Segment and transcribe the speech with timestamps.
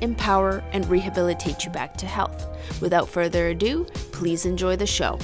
[0.00, 2.46] empower, and rehabilitate you back to health.
[2.80, 5.18] Without further ado, please enjoy the show.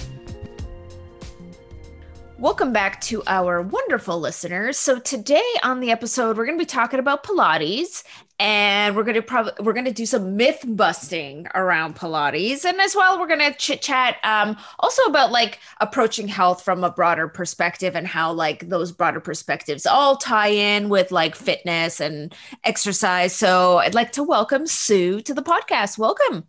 [2.39, 4.79] Welcome back to our wonderful listeners.
[4.79, 8.03] So today on the episode, we're going to be talking about Pilates,
[8.41, 12.97] and we're going to probably we're to do some myth busting around Pilates, and as
[12.97, 17.29] well, we're going to chit chat um, also about like approaching health from a broader
[17.29, 22.35] perspective and how like those broader perspectives all tie in with like fitness and
[22.65, 23.37] exercise.
[23.37, 25.99] So I'd like to welcome Sue to the podcast.
[25.99, 26.49] Welcome.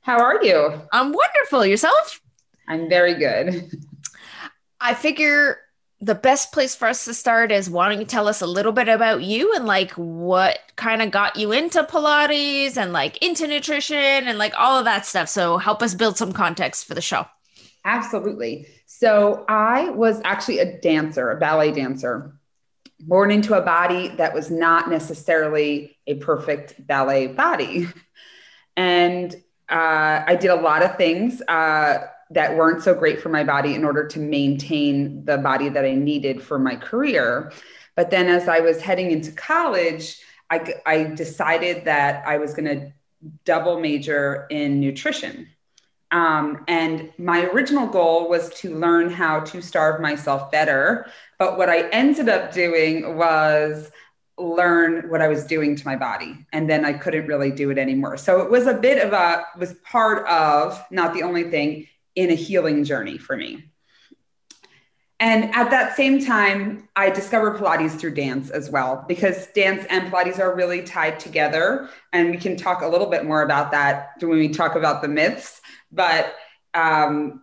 [0.00, 0.80] How are you?
[0.90, 1.66] I'm wonderful.
[1.66, 2.22] Yourself?
[2.66, 3.70] I'm very good.
[4.80, 5.58] I figure
[6.00, 8.88] the best place for us to start is wanting to tell us a little bit
[8.88, 13.96] about you and like what kind of got you into Pilates and like into nutrition
[13.96, 15.28] and like all of that stuff.
[15.28, 17.26] So help us build some context for the show.
[17.84, 18.66] Absolutely.
[18.84, 22.36] So I was actually a dancer, a ballet dancer,
[23.00, 27.88] born into a body that was not necessarily a perfect ballet body.
[28.78, 29.34] And
[29.70, 31.40] uh, I did a lot of things.
[31.40, 35.84] Uh, that weren't so great for my body in order to maintain the body that
[35.84, 37.52] I needed for my career.
[37.94, 42.66] But then as I was heading into college, I, I decided that I was going
[42.66, 42.92] to
[43.44, 45.48] double major in nutrition.
[46.12, 51.06] Um, and my original goal was to learn how to starve myself better.
[51.38, 53.90] But what I ended up doing was
[54.38, 56.46] learn what I was doing to my body.
[56.52, 58.18] And then I couldn't really do it anymore.
[58.18, 61.86] So it was a bit of a, was part of, not the only thing,
[62.16, 63.70] in a healing journey for me.
[65.18, 70.12] And at that same time, I discovered Pilates through dance as well, because dance and
[70.12, 71.88] Pilates are really tied together.
[72.12, 75.08] And we can talk a little bit more about that when we talk about the
[75.08, 75.62] myths.
[75.90, 76.34] But
[76.74, 77.42] um,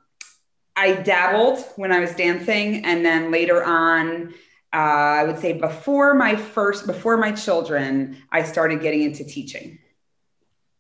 [0.76, 2.86] I dabbled when I was dancing.
[2.86, 4.36] And then later on,
[4.72, 9.80] uh, I would say before my first, before my children, I started getting into teaching.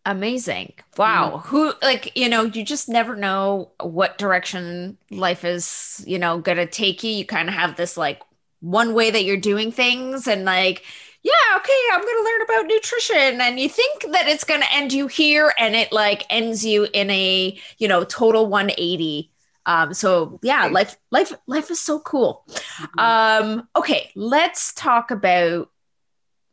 [0.05, 0.73] Amazing.
[0.97, 1.37] Wow.
[1.37, 1.45] Mm.
[1.45, 6.57] Who like, you know, you just never know what direction life is, you know, going
[6.57, 7.11] to take you.
[7.11, 8.21] You kind of have this like
[8.59, 10.83] one way that you're doing things and like
[11.23, 14.73] yeah, okay, I'm going to learn about nutrition and you think that it's going to
[14.73, 19.31] end you here and it like ends you in a, you know, total 180.
[19.65, 22.43] Um so yeah, life life life is so cool.
[22.49, 22.99] Mm-hmm.
[22.99, 25.69] Um okay, let's talk about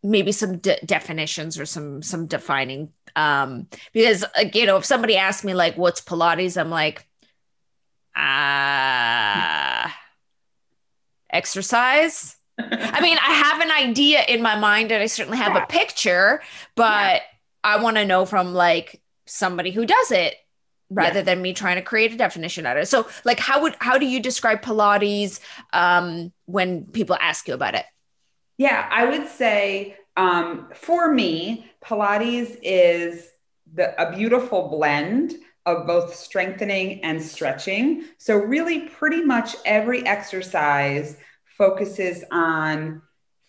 [0.02, 5.16] maybe some de- definitions or some some defining um because like, you know if somebody
[5.16, 7.06] asks me like what's pilates i'm like
[8.16, 9.90] ah uh,
[11.30, 15.62] exercise i mean i have an idea in my mind and i certainly have yeah.
[15.62, 16.42] a picture
[16.74, 17.20] but yeah.
[17.64, 20.34] i want to know from like somebody who does it
[20.90, 21.24] rather yeah.
[21.24, 23.96] than me trying to create a definition out of it so like how would how
[23.96, 25.40] do you describe pilates
[25.72, 27.84] um when people ask you about it
[28.58, 33.30] yeah i would say um, for me, Pilates is
[33.72, 35.32] the, a beautiful blend
[35.64, 38.04] of both strengthening and stretching.
[38.18, 41.16] So, really, pretty much every exercise
[41.56, 43.00] focuses on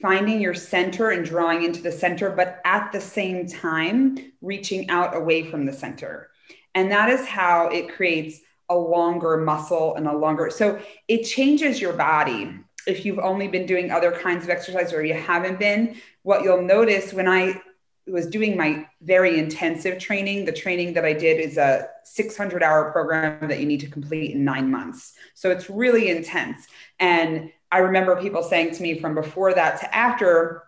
[0.01, 5.13] finding your center and drawing into the center, but at the same time, reaching out
[5.13, 6.29] away from the center.
[6.73, 8.39] And that is how it creates
[8.69, 13.65] a longer muscle and a longer, so it changes your body if you've only been
[13.65, 17.61] doing other kinds of exercise or you haven't been, what you'll notice when I
[18.07, 22.91] was doing my very intensive training, the training that I did is a 600 hour
[22.91, 25.13] program that you need to complete in nine months.
[25.35, 26.67] So it's really intense.
[26.99, 30.63] And I remember people saying to me from before that to after,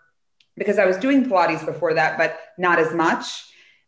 [0.55, 3.25] because I was doing Pilates before that, but not as much,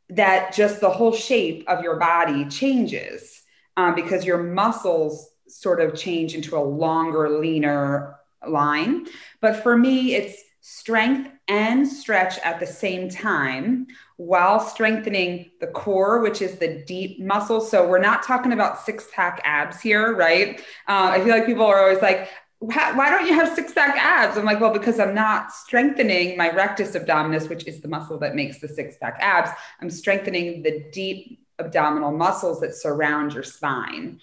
[0.09, 3.43] that just the whole shape of your body changes
[3.77, 8.14] um, because your muscles sort of change into a longer, leaner
[8.49, 9.07] line.
[9.41, 13.85] But for me, it's strength and stretch at the same time
[14.17, 17.61] while strengthening the core, which is the deep muscle.
[17.61, 20.59] So we're not talking about six pack abs here, right?
[20.87, 24.37] Uh, I feel like people are always like, why don't you have six pack abs?
[24.37, 28.33] I'm like, well, because I'm not strengthening my rectus abdominis, which is the muscle that
[28.33, 29.51] makes the six pack abs.
[29.81, 34.19] I'm strengthening the deep abdominal muscles that surround your spine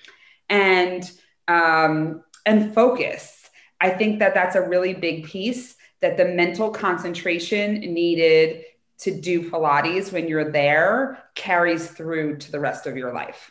[0.48, 1.08] and
[1.46, 3.41] um, and focus.
[3.82, 8.64] I think that that's a really big piece that the mental concentration needed
[8.98, 13.50] to do Pilates when you're there carries through to the rest of your life.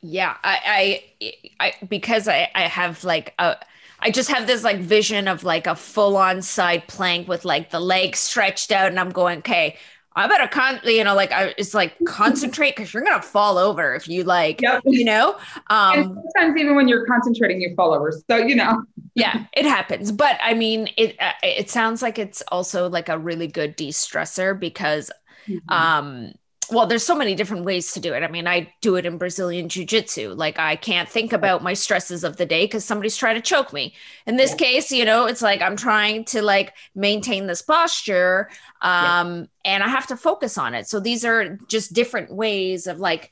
[0.00, 3.56] Yeah, I, I, I because I, I have like a,
[4.00, 7.70] I just have this like vision of like a full on side plank with like
[7.70, 9.76] the legs stretched out, and I'm going, okay,
[10.16, 13.94] I better con, you know, like I, it's like concentrate because you're gonna fall over
[13.94, 14.82] if you like, yep.
[14.86, 15.36] you know.
[15.68, 18.12] Um, and sometimes even when you're concentrating, you fall over.
[18.30, 18.82] So you know.
[19.14, 20.10] Yeah, it happens.
[20.10, 23.90] But I mean, it uh, it sounds like it's also like a really good de
[23.90, 25.10] stressor because,
[25.46, 25.72] mm-hmm.
[25.72, 26.32] um,
[26.70, 28.22] well, there's so many different ways to do it.
[28.22, 30.34] I mean, I do it in Brazilian Jiu Jitsu.
[30.34, 33.72] Like, I can't think about my stresses of the day because somebody's trying to choke
[33.72, 33.94] me.
[34.26, 34.56] In this yeah.
[34.56, 38.48] case, you know, it's like I'm trying to like maintain this posture
[38.82, 39.72] um, yeah.
[39.74, 40.88] and I have to focus on it.
[40.88, 43.30] So, these are just different ways of like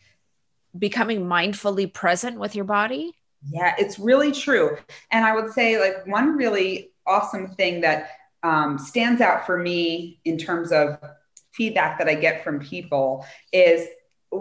[0.78, 3.14] becoming mindfully present with your body.
[3.50, 4.76] Yeah, it's really true.
[5.10, 8.10] And I would say, like, one really awesome thing that
[8.42, 10.98] um, stands out for me in terms of
[11.52, 13.86] feedback that I get from people is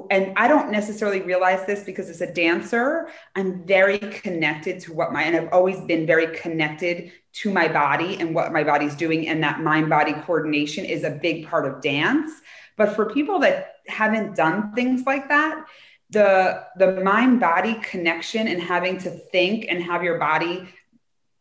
[0.09, 5.11] and I don't necessarily realize this because as a dancer, I'm very connected to what
[5.11, 9.27] my, and I've always been very connected to my body and what my body's doing.
[9.27, 12.31] And that mind body coordination is a big part of dance.
[12.77, 15.65] But for people that haven't done things like that,
[16.11, 20.69] the, the mind body connection and having to think and have your body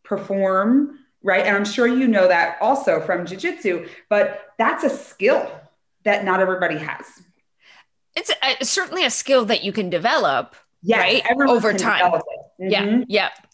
[0.02, 1.44] perform right?
[1.44, 5.50] And I'm sure you know that also from jujitsu, but that's a skill
[6.05, 7.05] that not everybody has.
[8.17, 11.49] It's a, certainly a skill that you can develop, yes, right?
[11.49, 12.12] Over time.
[12.12, 12.69] Mm-hmm.
[12.69, 13.05] Yeah,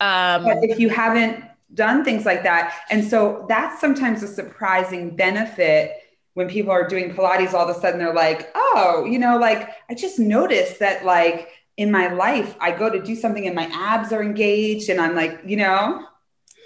[0.00, 0.36] yeah.
[0.36, 5.14] Um, but if you haven't done things like that, and so that's sometimes a surprising
[5.14, 5.92] benefit
[6.36, 7.54] when people are doing Pilates.
[7.54, 11.50] All of a sudden, they're like, "Oh, you know, like I just noticed that, like."
[11.78, 15.14] in my life, I go to do something and my abs are engaged, and I'm
[15.14, 16.06] like, you know,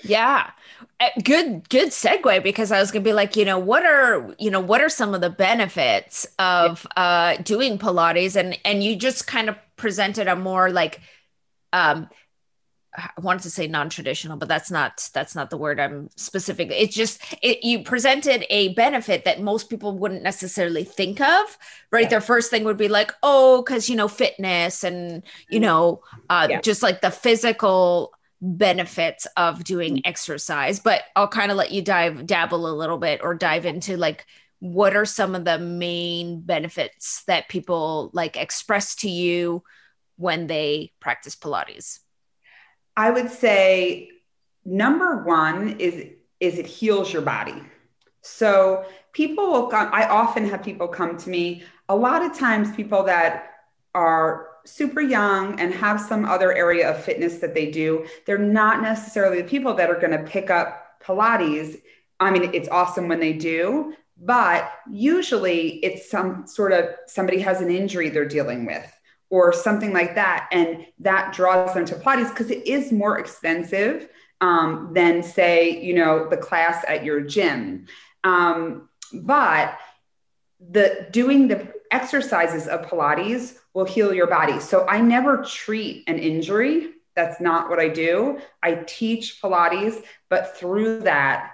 [0.02, 0.50] yeah.
[0.98, 4.34] Uh, good good segue because I was going to be like, you know, what are,
[4.38, 8.96] you know, what are some of the benefits of uh doing pilates and and you
[8.96, 11.00] just kind of presented a more like
[11.72, 12.08] um
[12.96, 16.70] I wanted to say non-traditional, but that's not that's not the word I'm specific.
[16.72, 21.58] It's just it, you presented a benefit that most people wouldn't necessarily think of,
[21.92, 22.02] right?
[22.02, 22.08] Yeah.
[22.08, 25.62] Their first thing would be like, oh, because you know fitness and you mm-hmm.
[25.62, 26.60] know uh, yeah.
[26.60, 30.02] just like the physical benefits of doing mm.
[30.06, 33.98] exercise but i'll kind of let you dive dabble a little bit or dive into
[33.98, 34.24] like
[34.60, 39.62] what are some of the main benefits that people like express to you
[40.16, 41.98] when they practice pilates
[42.96, 44.10] i would say
[44.64, 46.06] number one is
[46.38, 47.62] is it heals your body.
[48.22, 51.64] So people will come i often have people come to me.
[51.88, 53.50] A lot of times people that
[53.94, 58.82] are super young and have some other area of fitness that they do, they're not
[58.82, 61.80] necessarily the people that are going to pick up Pilates.
[62.20, 67.62] I mean, it's awesome when they do, but usually it's some sort of somebody has
[67.62, 68.99] an injury they're dealing with
[69.30, 70.48] or something like that.
[70.52, 74.08] And that draws them to Pilates because it is more expensive
[74.40, 77.86] um, than, say, you know, the class at your gym.
[78.24, 79.78] Um, but
[80.60, 84.60] the doing the exercises of Pilates will heal your body.
[84.60, 86.90] So I never treat an injury.
[87.16, 88.38] That's not what I do.
[88.62, 91.52] I teach Pilates, but through that,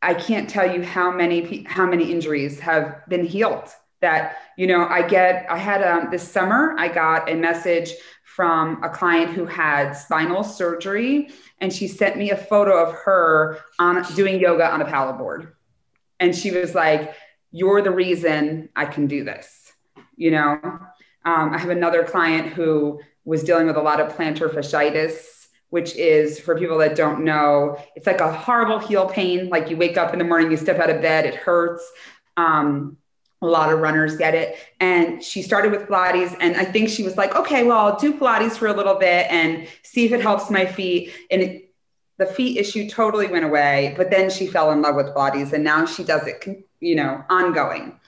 [0.00, 3.68] I can't tell you how many how many injuries have been healed.
[4.02, 5.46] That you know, I get.
[5.48, 6.74] I had um, this summer.
[6.76, 7.92] I got a message
[8.24, 13.58] from a client who had spinal surgery, and she sent me a photo of her
[13.78, 15.52] on doing yoga on a paddleboard,
[16.20, 17.14] and she was like,
[17.52, 19.72] "You're the reason I can do this."
[20.16, 20.60] You know,
[21.24, 25.94] um, I have another client who was dealing with a lot of plantar fasciitis, which
[25.96, 29.48] is for people that don't know, it's like a horrible heel pain.
[29.48, 31.88] Like you wake up in the morning, you step out of bed, it hurts.
[32.36, 32.98] Um,
[33.42, 34.56] a lot of runners get it.
[34.80, 36.36] And she started with Pilates.
[36.40, 39.26] And I think she was like, okay, well, I'll do Pilates for a little bit
[39.30, 41.12] and see if it helps my feet.
[41.30, 41.74] And it,
[42.18, 43.94] the feet issue totally went away.
[43.96, 47.24] But then she fell in love with Pilates and now she does it, you know,
[47.28, 47.98] ongoing.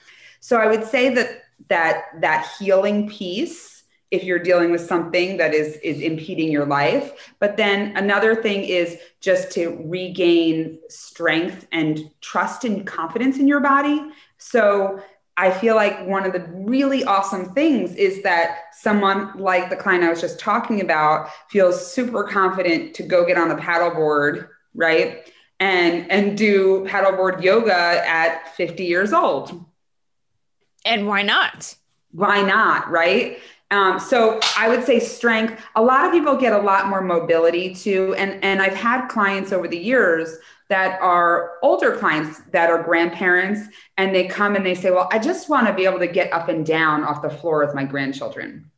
[0.40, 5.54] So I would say that that that healing piece if you're dealing with something that
[5.54, 12.10] is is impeding your life but then another thing is just to regain strength and
[12.20, 14.02] trust and confidence in your body
[14.38, 15.00] so
[15.36, 20.04] I feel like one of the really awesome things is that someone like the client
[20.04, 25.28] I was just talking about feels super confident to go get on the paddleboard, right?
[25.60, 27.74] And and do paddleboard yoga
[28.06, 29.64] at 50 years old
[30.84, 31.74] and why not?
[32.12, 32.90] Why not?
[32.90, 33.38] Right.
[33.70, 35.60] Um, so I would say strength.
[35.74, 39.52] A lot of people get a lot more mobility too, and and I've had clients
[39.52, 40.36] over the years
[40.68, 43.60] that are older clients that are grandparents,
[43.96, 46.32] and they come and they say, "Well, I just want to be able to get
[46.32, 48.70] up and down off the floor with my grandchildren."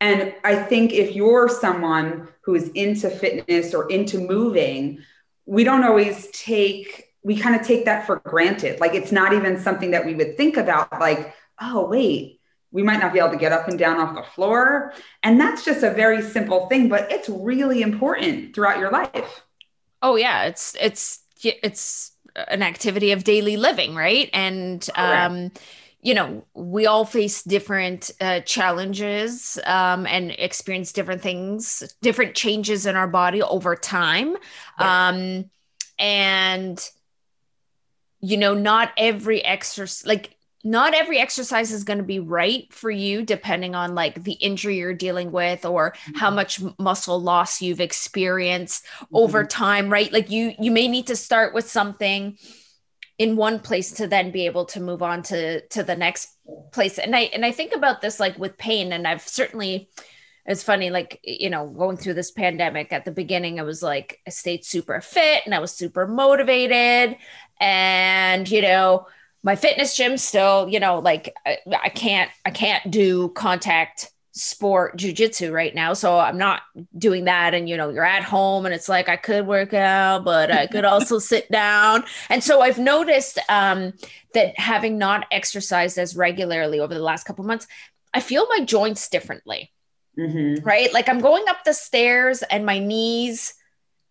[0.00, 5.00] And I think if you're someone who is into fitness or into moving,
[5.44, 8.80] we don't always take we kind of take that for granted.
[8.80, 11.00] Like it's not even something that we would think about.
[11.00, 12.40] Like, oh wait
[12.72, 14.92] we might not be able to get up and down off the floor.
[15.22, 19.42] And that's just a very simple thing, but it's really important throughout your life.
[20.02, 24.30] Oh yeah, it's it's it's an activity of daily living, right?
[24.32, 25.50] And um
[26.02, 32.86] you know, we all face different uh, challenges um, and experience different things, different changes
[32.86, 34.36] in our body over time.
[34.80, 35.08] Yeah.
[35.08, 35.50] Um,
[35.98, 36.90] and,
[38.20, 42.90] you know, not every exercise, like not every exercise is going to be right for
[42.90, 46.36] you depending on like the injury you're dealing with or how mm-hmm.
[46.36, 49.16] much muscle loss you've experienced mm-hmm.
[49.16, 52.36] over time right like you you may need to start with something
[53.18, 56.36] in one place to then be able to move on to to the next
[56.72, 59.88] place and i and i think about this like with pain and i've certainly
[60.46, 64.20] it's funny like you know going through this pandemic at the beginning i was like
[64.26, 67.16] i stayed super fit and i was super motivated
[67.60, 69.06] and you know
[69.42, 74.96] my fitness gym still, you know, like I, I can't I can't do contact sport
[74.96, 75.92] jujitsu right now.
[75.92, 76.62] So I'm not
[76.96, 77.52] doing that.
[77.54, 80.66] And you know, you're at home and it's like I could work out, but I
[80.66, 82.04] could also sit down.
[82.28, 83.92] And so I've noticed um,
[84.34, 87.66] that having not exercised as regularly over the last couple months,
[88.14, 89.72] I feel my joints differently.
[90.18, 90.64] Mm-hmm.
[90.64, 90.92] Right.
[90.92, 93.54] Like I'm going up the stairs and my knees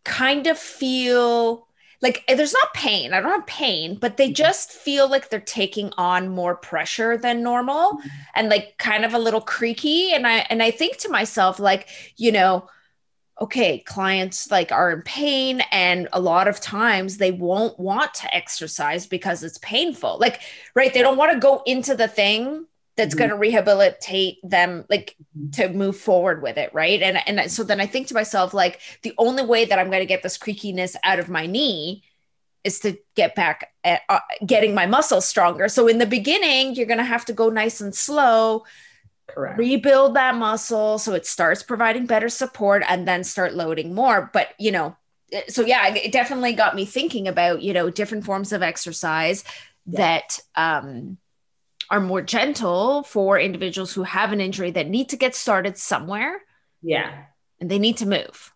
[0.06, 1.68] kind of feel
[2.02, 3.14] like eh, there's not pain.
[3.14, 4.34] I don't have pain, but they mm-hmm.
[4.34, 8.08] just feel like they're taking on more pressure than normal mm-hmm.
[8.36, 10.14] and like kind of a little creaky.
[10.14, 12.70] And I and I think to myself, like, you know,
[13.42, 18.36] okay, clients like are in pain and a lot of times they won't want to
[18.36, 20.18] exercise because it's painful.
[20.20, 20.42] Like,
[20.76, 22.66] right, they don't want to go into the thing
[23.00, 23.20] that's mm-hmm.
[23.20, 25.50] going to rehabilitate them like mm-hmm.
[25.52, 28.82] to move forward with it right and and so then i think to myself like
[29.04, 32.04] the only way that i'm going to get this creakiness out of my knee
[32.66, 36.86] is to get back at uh, getting my muscles stronger so in the beginning you're
[36.86, 38.66] going to have to go nice and slow
[39.28, 39.58] Correct.
[39.58, 44.50] rebuild that muscle so it starts providing better support and then start loading more but
[44.60, 44.98] you know
[45.48, 49.46] so yeah it definitely got me thinking about you know different forms of exercise
[49.86, 49.98] yeah.
[49.98, 51.18] that um
[51.90, 56.42] are more gentle for individuals who have an injury that need to get started somewhere.
[56.82, 57.24] Yeah.
[57.60, 58.54] And they need to move.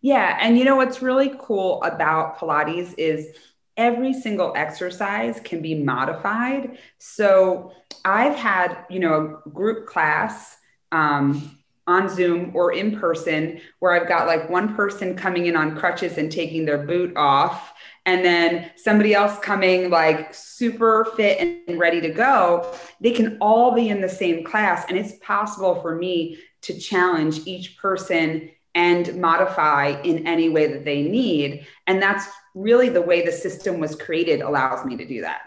[0.00, 0.38] Yeah.
[0.40, 3.36] And you know what's really cool about Pilates is
[3.76, 6.78] every single exercise can be modified.
[6.98, 7.72] So
[8.04, 10.56] I've had, you know, a group class
[10.92, 15.76] um, on Zoom or in person where I've got like one person coming in on
[15.76, 17.72] crutches and taking their boot off
[18.06, 23.74] and then somebody else coming like super fit and ready to go, they can all
[23.74, 24.86] be in the same class.
[24.88, 30.84] And it's possible for me to challenge each person and modify in any way that
[30.84, 31.66] they need.
[31.86, 35.42] And that's really the way the system was created, allows me to do that.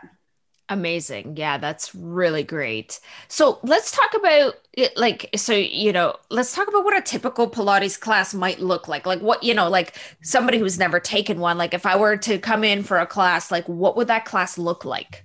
[0.73, 1.37] Amazing.
[1.37, 2.99] Yeah, that's really great.
[3.27, 4.97] So let's talk about it.
[4.97, 9.05] Like, so, you know, let's talk about what a typical Pilates class might look like.
[9.05, 12.39] Like, what, you know, like somebody who's never taken one, like if I were to
[12.39, 15.23] come in for a class, like what would that class look like?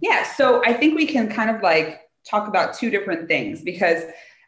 [0.00, 0.24] Yeah.
[0.24, 4.02] So I think we can kind of like talk about two different things because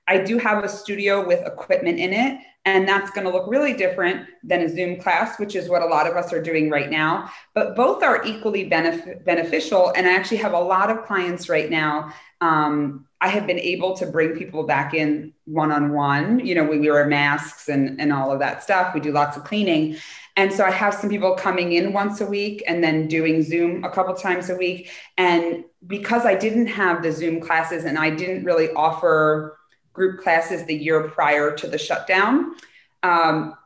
[0.09, 2.41] I do have a studio with equipment in it.
[2.67, 5.87] And that's going to look really different than a Zoom class, which is what a
[5.87, 7.31] lot of us are doing right now.
[7.55, 9.93] But both are equally benef- beneficial.
[9.97, 12.13] And I actually have a lot of clients right now.
[12.43, 16.45] Um, I have been able to bring people back in one on one.
[16.45, 18.95] You know, we wear masks and, and all of that stuff.
[18.95, 19.97] We do lots of cleaning.
[20.37, 23.85] And so I have some people coming in once a week and then doing Zoom
[23.85, 24.91] a couple times a week.
[25.19, 29.59] And because I didn't have the Zoom classes and I didn't really offer
[29.93, 32.55] group classes the year prior to the shutdown.
[33.03, 33.57] Um,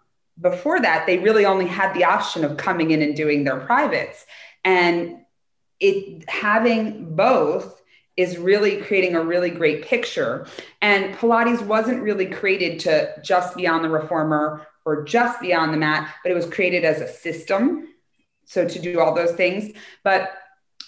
[0.41, 4.25] before that, they really only had the option of coming in and doing their privates.
[4.65, 5.21] And
[5.81, 7.81] it having both
[8.17, 10.47] is really creating a really great picture.
[10.81, 15.73] And Pilates wasn't really created to just be on the reformer or just be on
[15.73, 17.89] the mat, but it was created as a system.
[18.45, 19.73] So to do all those things.
[20.03, 20.33] But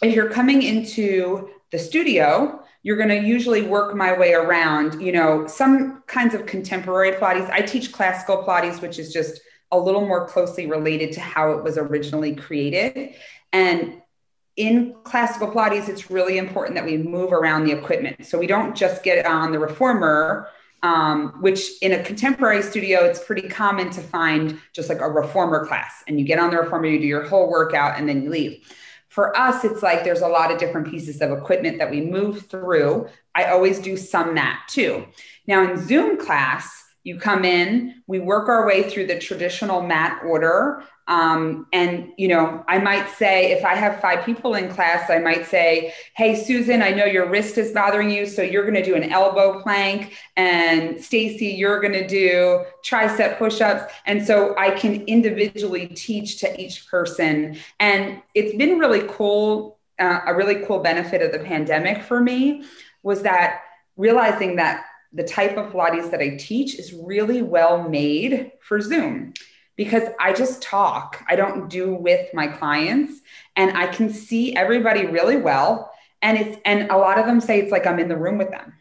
[0.02, 5.10] if you're coming into the studio, you're going to usually work my way around, you
[5.10, 7.50] know, some kinds of contemporary Pilates.
[7.50, 9.40] I teach classical Pilates, which is just
[9.72, 13.16] a little more closely related to how it was originally created.
[13.52, 14.00] And
[14.54, 18.24] in classical Pilates, it's really important that we move around the equipment.
[18.24, 20.46] So we don't just get on the reformer,
[20.84, 25.66] um, which in a contemporary studio, it's pretty common to find just like a reformer
[25.66, 26.04] class.
[26.06, 28.64] And you get on the reformer, you do your whole workout, and then you leave.
[29.16, 32.48] For us, it's like there's a lot of different pieces of equipment that we move
[32.48, 33.08] through.
[33.34, 35.06] I always do some mat too.
[35.46, 40.20] Now, in Zoom class, you come in, we work our way through the traditional mat
[40.22, 40.84] order.
[41.08, 45.18] Um, and, you know, I might say, if I have five people in class, I
[45.18, 48.26] might say, Hey, Susan, I know your wrist is bothering you.
[48.26, 50.16] So you're going to do an elbow plank.
[50.36, 53.92] And Stacy, you're going to do tricep push ups.
[54.06, 57.56] And so I can individually teach to each person.
[57.78, 59.78] And it's been really cool.
[59.98, 62.64] Uh, a really cool benefit of the pandemic for me
[63.02, 63.62] was that
[63.96, 64.84] realizing that
[65.14, 69.32] the type of Pilates that I teach is really well made for Zoom
[69.76, 71.22] because I just talk.
[71.28, 73.20] I don't do with my clients
[73.54, 75.92] and I can see everybody really well
[76.22, 78.50] and it's and a lot of them say it's like I'm in the room with
[78.50, 78.72] them.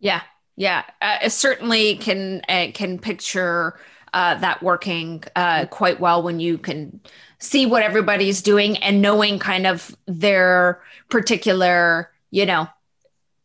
[0.00, 0.22] Yeah.
[0.56, 0.84] Yeah.
[1.00, 3.78] Uh, certainly can uh, can picture
[4.12, 7.00] uh, that working uh, quite well when you can
[7.38, 12.68] see what everybody's doing and knowing kind of their particular, you know,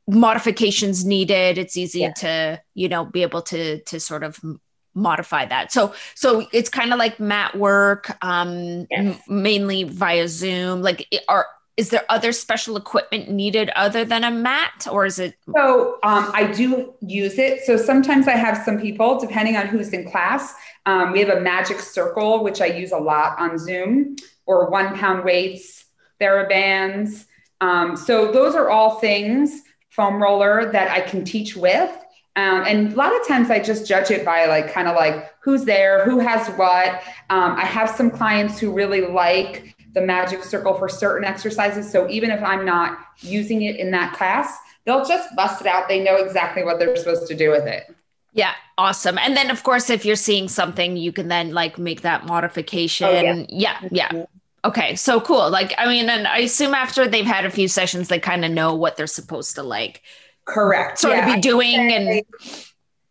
[0.07, 2.13] modifications needed it's easy yeah.
[2.13, 4.39] to you know be able to to sort of
[4.93, 9.19] modify that so so it's kind of like mat work um yes.
[9.27, 11.45] m- mainly via zoom like are
[11.77, 16.31] is there other special equipment needed other than a mat or is it so um,
[16.33, 20.53] i do use it so sometimes i have some people depending on who's in class
[20.85, 24.15] um, we have a magic circle which i use a lot on zoom
[24.45, 25.85] or one pound weights
[26.19, 27.25] therabands
[27.61, 31.91] um, so those are all things foam roller that I can teach with.
[32.39, 35.29] Um, and a lot of times I just judge it by like kind of like
[35.41, 37.01] who's there, who has what.
[37.29, 41.91] Um, I have some clients who really like the magic circle for certain exercises.
[41.91, 45.87] So even if I'm not using it in that class, they'll just bust it out.
[45.87, 47.93] They know exactly what they're supposed to do with it.
[48.33, 49.17] Yeah, awesome.
[49.17, 53.07] And then of course if you're seeing something, you can then like make that modification.
[53.07, 53.45] Oh, yeah.
[53.49, 54.09] yeah, yeah.
[54.09, 54.23] Mm-hmm.
[54.65, 55.49] Okay, so cool.
[55.49, 58.51] Like, I mean, and I assume after they've had a few sessions, they kind of
[58.51, 60.03] know what they're supposed to like.
[60.49, 60.99] Correct.
[60.99, 62.23] Sort yeah, of be doing, and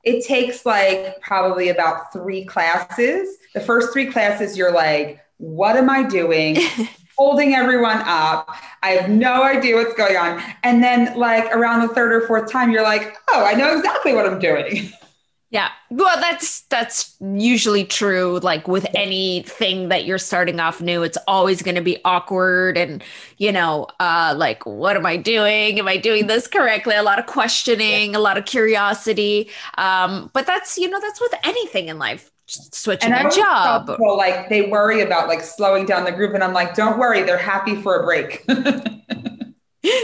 [0.05, 3.39] it takes like probably about three classes.
[3.55, 6.57] The first three classes, you're like, "What am I doing?"
[7.17, 8.49] Holding everyone up.
[8.83, 10.41] I have no idea what's going on.
[10.63, 14.15] And then, like around the third or fourth time, you're like, "Oh, I know exactly
[14.15, 14.93] what I'm doing."
[15.51, 15.71] Yeah.
[15.91, 21.03] Well, that's that's usually true like with anything that you're starting off new.
[21.03, 23.03] It's always going to be awkward and,
[23.39, 25.79] you know, uh like what am I doing?
[25.79, 26.97] Am I doing this correctly?
[26.97, 29.51] A lot of questioning, a lot of curiosity.
[29.79, 32.31] Um but that's, you know, that's with anything in life.
[32.47, 33.87] Switching and a job.
[33.87, 37.23] People, like they worry about like slowing down the group and I'm like, "Don't worry,
[37.23, 38.43] they're happy for a break."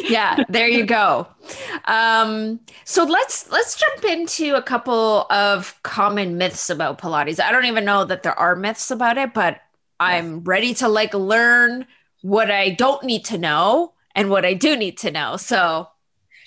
[0.08, 1.26] yeah, there you go.
[1.86, 7.40] Um, so let's let's jump into a couple of common myths about Pilates.
[7.40, 9.60] I don't even know that there are myths about it, but
[10.00, 11.86] I'm ready to like learn
[12.22, 15.36] what I don't need to know and what I do need to know.
[15.36, 15.88] So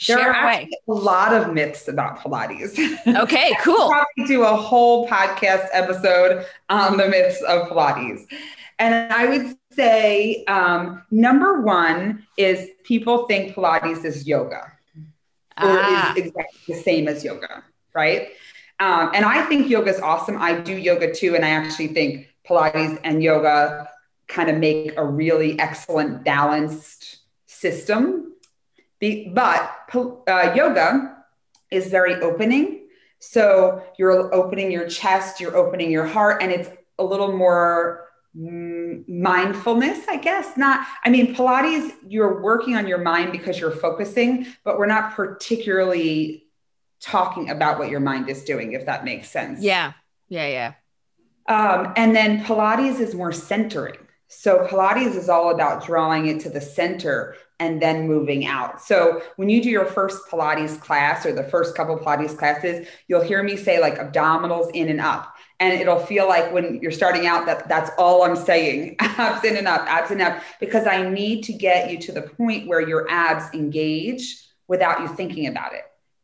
[0.06, 0.69] there are away.
[0.88, 2.78] a lot of myths about Pilates.
[3.17, 3.89] Okay, cool.
[3.89, 8.26] probably do a whole podcast episode on the myths of Pilates.
[8.80, 14.72] And I would say um, number one is people think Pilates is yoga
[15.62, 16.12] or ah.
[16.12, 17.63] is exactly the same as yoga,
[17.94, 18.30] right?
[18.80, 20.40] Um, and I think yoga is awesome.
[20.40, 21.36] I do yoga too.
[21.36, 23.90] And I actually think Pilates and yoga
[24.28, 28.34] kind of make a really excellent balanced system.
[29.00, 31.18] Be, but uh, yoga
[31.72, 32.88] is very opening.
[33.20, 38.07] So you're opening your chest, you're opening your heart, and it's a little more
[38.38, 40.58] mindfulness, I guess.
[40.58, 45.15] Not, I mean, Pilates, you're working on your mind because you're focusing, but we're not
[45.15, 46.45] particularly
[47.00, 49.62] talking about what your mind is doing, if that makes sense.
[49.62, 49.93] Yeah.
[50.30, 50.47] Yeah.
[50.47, 50.73] Yeah.
[51.47, 53.97] Um, and then Pilates is more centering.
[54.28, 58.82] So Pilates is all about drawing it to the center and then moving out.
[58.82, 63.23] So when you do your first Pilates class or the first couple Pilates classes, you'll
[63.23, 67.26] hear me say like abdominals in and up and it'll feel like when you're starting
[67.26, 68.96] out that that's all i'm saying.
[69.00, 70.43] Abs in and up abs in and up.
[70.60, 75.08] Because i need to get you to the point where your abs engage without you
[75.08, 75.84] thinking about it.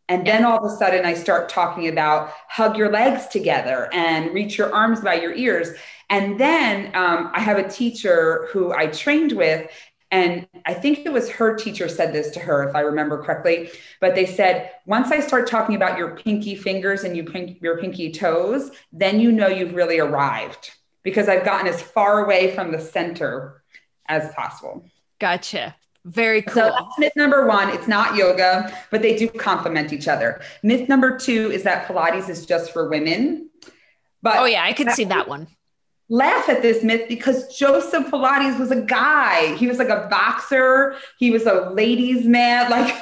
[0.09, 4.33] And then all of a sudden i start talking about hug your legs together and
[4.33, 5.69] reach your arms by your ears.
[6.09, 9.69] And then um, i have a teacher who i trained with
[10.13, 13.71] and I think it was her teacher said this to her, if I remember correctly.
[13.99, 17.79] But they said, once I start talking about your pinky fingers and you pink, your
[17.79, 20.69] pinky toes, then you know you've really arrived
[21.01, 23.63] because I've gotten as far away from the center
[24.05, 24.85] as possible.
[25.17, 25.75] Gotcha.
[26.05, 26.53] Very cool.
[26.53, 27.69] So that's myth number one.
[27.69, 30.41] It's not yoga, but they do complement each other.
[30.61, 33.49] Myth number two is that Pilates is just for women.
[34.21, 35.47] But oh yeah, I can see that one.
[36.09, 39.55] Laugh at this myth because Joseph Pilates was a guy.
[39.55, 40.95] He was like a boxer.
[41.17, 42.69] He was a ladies' man.
[42.69, 42.95] Like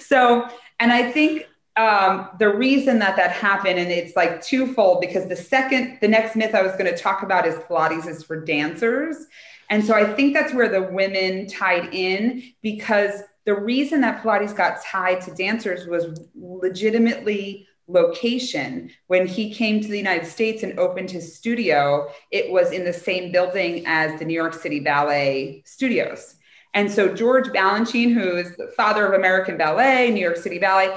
[0.00, 0.48] so,
[0.80, 1.46] and I think
[1.76, 6.36] um, the reason that that happened, and it's like twofold because the second, the next
[6.36, 9.26] myth I was going to talk about is Pilates is for dancers.
[9.70, 14.54] And so I think that's where the women tied in because the reason that Pilates
[14.54, 18.90] got tied to dancers was legitimately location.
[19.06, 22.92] When he came to the United States and opened his studio, it was in the
[22.92, 26.36] same building as the New York City Ballet Studios.
[26.74, 30.96] And so George Balanchine, who is the father of American Ballet, New York City Ballet,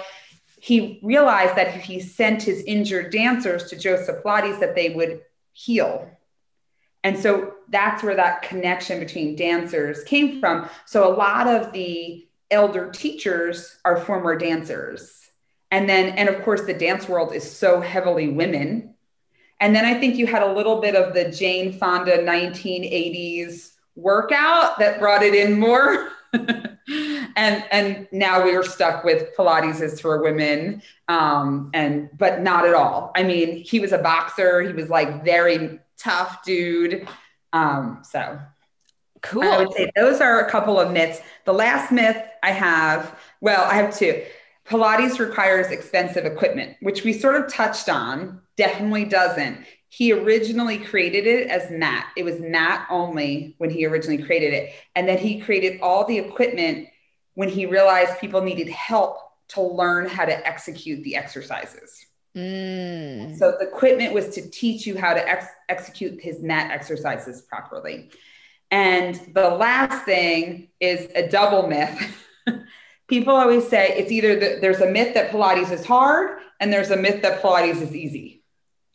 [0.59, 5.21] he realized that if he sent his injured dancers to Joseph Pilates, that they would
[5.51, 6.09] heal.
[7.03, 10.69] And so that's where that connection between dancers came from.
[10.85, 15.22] So a lot of the elder teachers are former dancers.
[15.73, 18.93] And then, and of course, the dance world is so heavily women.
[19.59, 24.77] And then I think you had a little bit of the Jane Fonda 1980s workout
[24.77, 26.09] that brought it in more.
[26.33, 32.67] and and now we are stuck with Pilates is for women, um, and but not
[32.67, 33.11] at all.
[33.15, 34.61] I mean, he was a boxer.
[34.61, 37.07] He was like very tough dude.
[37.51, 38.39] Um, so
[39.21, 39.43] cool.
[39.43, 41.19] I would say those are a couple of myths.
[41.45, 44.23] The last myth I have, well, I have two.
[44.67, 48.41] Pilates requires expensive equipment, which we sort of touched on.
[48.55, 49.65] Definitely doesn't.
[49.89, 52.07] He originally created it as mat.
[52.17, 54.73] It was mat only when he originally created it.
[54.95, 56.87] And then he created all the equipment
[57.35, 59.17] when he realized people needed help
[59.49, 62.05] to learn how to execute the exercises.
[62.35, 63.37] Mm.
[63.37, 68.09] So the equipment was to teach you how to ex- execute his mat exercises properly.
[68.71, 72.17] And the last thing is a double myth.
[73.13, 76.89] people always say it's either the, there's a myth that Pilates is hard and there's
[76.89, 78.43] a myth that Pilates is easy.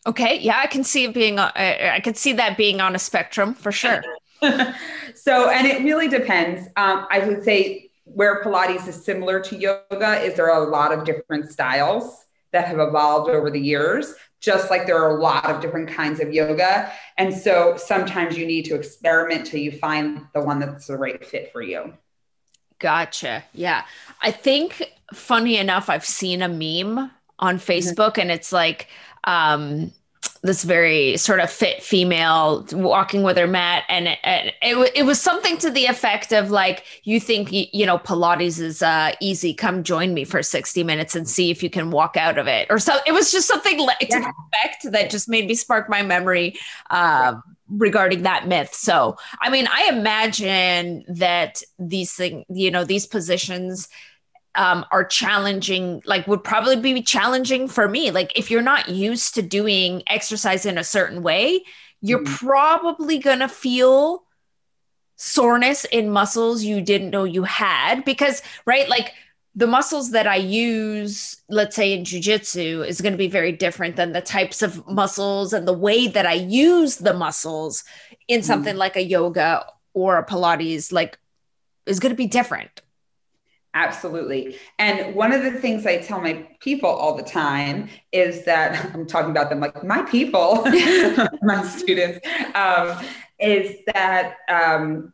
[0.07, 1.39] Okay, yeah, I can see it being.
[1.39, 4.03] Uh, I can see that being on a spectrum for sure.
[5.15, 6.67] so, and it really depends.
[6.77, 10.93] Um, I would say where Pilates is similar to yoga is there are a lot
[10.93, 15.45] of different styles that have evolved over the years, just like there are a lot
[15.45, 16.91] of different kinds of yoga.
[17.19, 21.25] And so sometimes you need to experiment till you find the one that's the right
[21.25, 21.93] fit for you.
[22.79, 23.45] Gotcha.
[23.55, 23.85] Yeah.
[24.23, 27.71] I think funny enough, I've seen a meme on mm-hmm.
[27.71, 28.21] Facebook mm-hmm.
[28.23, 28.89] and it's like,
[29.25, 29.93] um,
[30.43, 33.85] this very sort of fit female walking with her mat.
[33.89, 34.55] And it,
[34.95, 39.13] it, was something to the effect of like you think you know pilates is uh,
[39.21, 42.47] easy come join me for 60 minutes and see if you can walk out of
[42.47, 42.67] it.
[42.71, 44.17] Or so it was just something like yeah.
[44.17, 46.57] to the effect that just made me spark my memory
[46.91, 47.35] uh,
[47.69, 48.73] regarding that myth.
[48.75, 53.89] So i mean i imagine that these things you know these positions
[54.59, 58.11] um, are challenging, like would probably be challenging for me.
[58.11, 61.63] Like if you're not used to doing exercise in a certain way,
[62.03, 62.47] you're mm-hmm.
[62.47, 64.25] probably going to feel
[65.15, 68.89] soreness in muscles you didn't know you had because, right?
[68.89, 69.15] Like
[69.55, 73.95] the muscles that I use, let's say in jujitsu, is going to be very different
[73.95, 77.85] than the types of muscles and the way that I use the muscles
[78.27, 78.47] in mm-hmm.
[78.47, 78.79] something mm-hmm.
[78.81, 81.17] like a yoga or a Pilates, like
[81.87, 82.83] is going to be different.
[83.75, 84.57] Absolutely.
[84.79, 89.07] And one of the things I tell my people all the time is that I'm
[89.07, 90.65] talking about them like my people,
[91.43, 92.19] my students,
[92.55, 92.99] um,
[93.39, 95.13] is that um,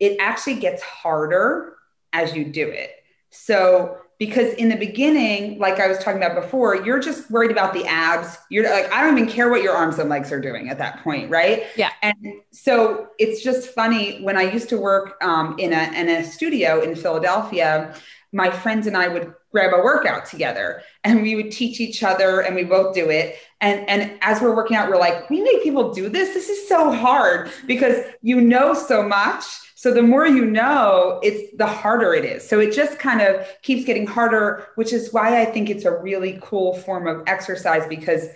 [0.00, 1.76] it actually gets harder
[2.12, 2.90] as you do it.
[3.30, 7.72] So because in the beginning like i was talking about before you're just worried about
[7.72, 8.38] the abs.
[8.50, 11.02] You're like i don't even care what your arms and legs are doing at that
[11.02, 11.64] point right?
[11.76, 11.90] Yeah.
[12.02, 12.14] And
[12.52, 16.80] so it's just funny when i used to work um, in a in a studio
[16.80, 17.94] in philadelphia
[18.32, 22.40] my friends and i would grab a workout together and we would teach each other
[22.40, 23.36] and we both do it.
[23.62, 26.34] And and as we're working out we're like we make people do this?
[26.34, 29.44] This is so hard because you know so much
[29.78, 32.48] so the more you know, it's the harder it is.
[32.48, 35.94] So it just kind of keeps getting harder, which is why I think it's a
[35.94, 38.26] really cool form of exercise because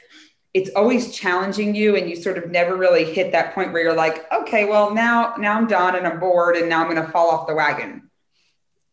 [0.52, 3.94] it's always challenging you and you sort of never really hit that point where you're
[3.94, 7.10] like, okay, well now now I'm done and I'm bored and now I'm going to
[7.10, 8.09] fall off the wagon.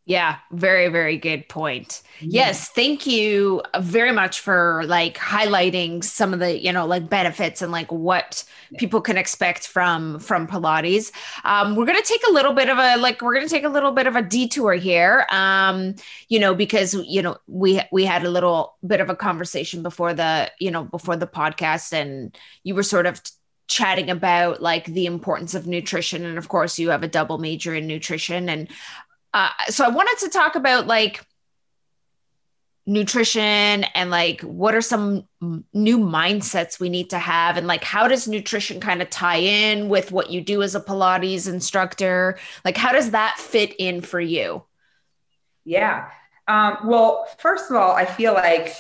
[0.08, 2.02] Yeah, very, very good point.
[2.22, 7.62] Yes, thank you very much for like highlighting some of the, you know, like benefits
[7.62, 8.80] and like what yeah.
[8.80, 11.12] people can expect from from Pilates.
[11.44, 13.92] Um, we're gonna take a little bit of a like we're gonna take a little
[13.92, 15.28] bit of a detour here.
[15.30, 15.96] Um,
[16.30, 20.14] you know, because you know, we we had a little bit of a conversation before
[20.14, 23.22] the, you know, before the podcast, and you were sort of
[23.68, 26.26] chatting about like the importance of nutrition.
[26.26, 28.48] And of course, you have a double major in nutrition.
[28.48, 28.70] And
[29.38, 31.24] uh, so I wanted to talk about like
[32.88, 35.28] nutrition and like what are some
[35.74, 39.90] new mindsets we need to have and like how does nutrition kind of tie in
[39.90, 42.40] with what you do as a pilates instructor?
[42.66, 44.64] Like how does that fit in for you?
[45.66, 46.10] Yeah.
[46.48, 48.74] Um, well first of all i feel like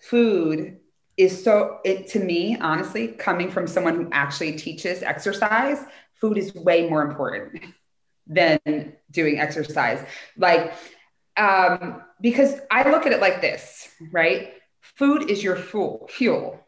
[0.00, 0.78] food
[1.16, 5.78] is so it to me honestly coming from someone who actually teaches exercise
[6.14, 7.62] food is way more important
[8.26, 10.04] than doing exercise
[10.36, 10.72] like
[11.36, 14.54] um, because I look at it like this, right?
[14.80, 16.60] Food is your fuel, fuel,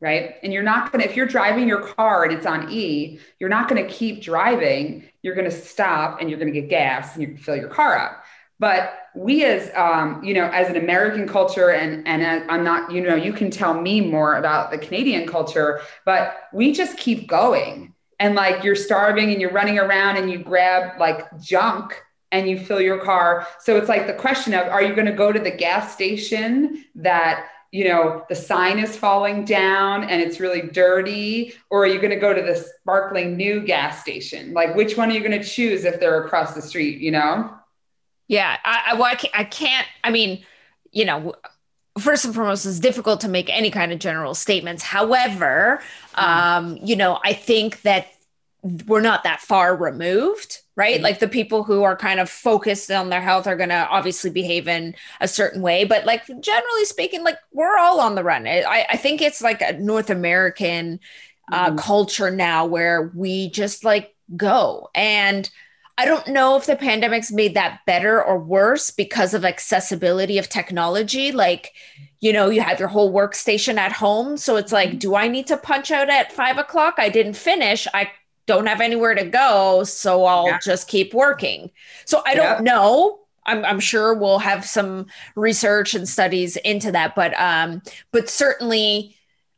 [0.00, 0.34] right?
[0.42, 3.48] And you're not going to, if you're driving your car and it's on E, you're
[3.48, 5.08] not going to keep driving.
[5.22, 7.96] You're going to stop and you're going to get gas and you fill your car
[7.96, 8.24] up.
[8.60, 13.00] But we, as um, you know, as an American culture, and and I'm not, you
[13.00, 17.94] know, you can tell me more about the Canadian culture, but we just keep going.
[18.20, 22.02] And like you're starving and you're running around and you grab like junk
[22.32, 23.46] and you fill your car.
[23.60, 26.84] So it's like the question of are you going to go to the gas station
[26.96, 31.54] that you know the sign is falling down and it's really dirty?
[31.70, 34.52] Or are you going to go to the sparkling new gas station?
[34.52, 37.54] Like which one are you going to choose if they're across the street you know?
[38.26, 40.44] Yeah i I, well, I, can't, I can't i mean
[40.92, 41.34] you know
[41.98, 45.80] first and foremost it's difficult to make any kind of general statements however
[46.14, 46.22] mm.
[46.22, 48.08] um you know i think that
[48.86, 50.94] we're not that far removed right?
[50.94, 51.04] Mm-hmm.
[51.04, 54.30] Like the people who are kind of focused on their health are going to obviously
[54.30, 55.82] behave in a certain way.
[55.82, 58.46] But like generally speaking, like we're all on the run.
[58.46, 61.00] I, I think it's like a North American
[61.50, 61.78] uh, mm-hmm.
[61.78, 64.88] culture now where we just like go.
[64.94, 65.50] And
[65.98, 70.48] I don't know if the pandemic's made that better or worse because of accessibility of
[70.48, 71.32] technology.
[71.32, 71.72] Like,
[72.20, 74.36] you know, you have your whole workstation at home.
[74.36, 74.98] So it's like, mm-hmm.
[74.98, 76.94] do I need to punch out at five o'clock?
[76.98, 77.88] I didn't finish.
[77.92, 78.12] I
[78.46, 80.58] don't have anywhere to go, so I'll yeah.
[80.62, 81.70] just keep working.
[82.06, 83.18] So I don't know.
[83.44, 87.82] I'm, I'm sure we'll have some research and studies into that, but um,
[88.12, 89.16] but certainly,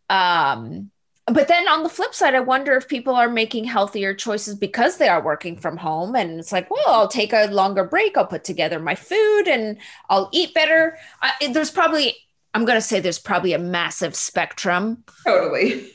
[0.08, 0.90] um,
[1.32, 4.96] but then on the flip side, I wonder if people are making healthier choices because
[4.96, 8.26] they are working from home, and it's like, well, I'll take a longer break, I'll
[8.26, 10.98] put together my food, and I'll eat better.
[11.22, 12.16] I, there's probably,
[12.54, 15.04] I'm going to say, there's probably a massive spectrum.
[15.26, 15.92] Totally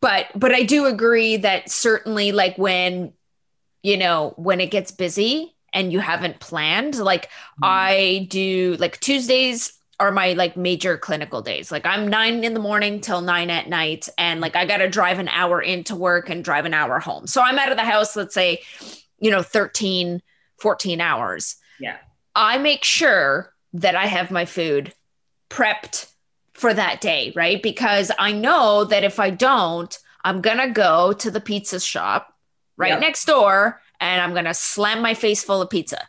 [0.00, 3.12] but but I do agree that certainly like when
[3.82, 7.64] you know when it gets busy and you haven't planned like mm.
[7.64, 11.72] I do like Tuesdays are my like major clinical days.
[11.72, 14.08] Like I'm nine in the morning till nine at night.
[14.18, 17.26] And like I got to drive an hour into work and drive an hour home.
[17.26, 18.60] So I'm out of the house, let's say,
[19.18, 20.22] you know, 13,
[20.58, 21.56] 14 hours.
[21.80, 21.96] Yeah.
[22.34, 24.92] I make sure that I have my food
[25.48, 26.10] prepped
[26.52, 27.62] for that day, right?
[27.62, 32.34] Because I know that if I don't, I'm going to go to the pizza shop
[32.76, 33.00] right yep.
[33.00, 36.06] next door and I'm going to slam my face full of pizza.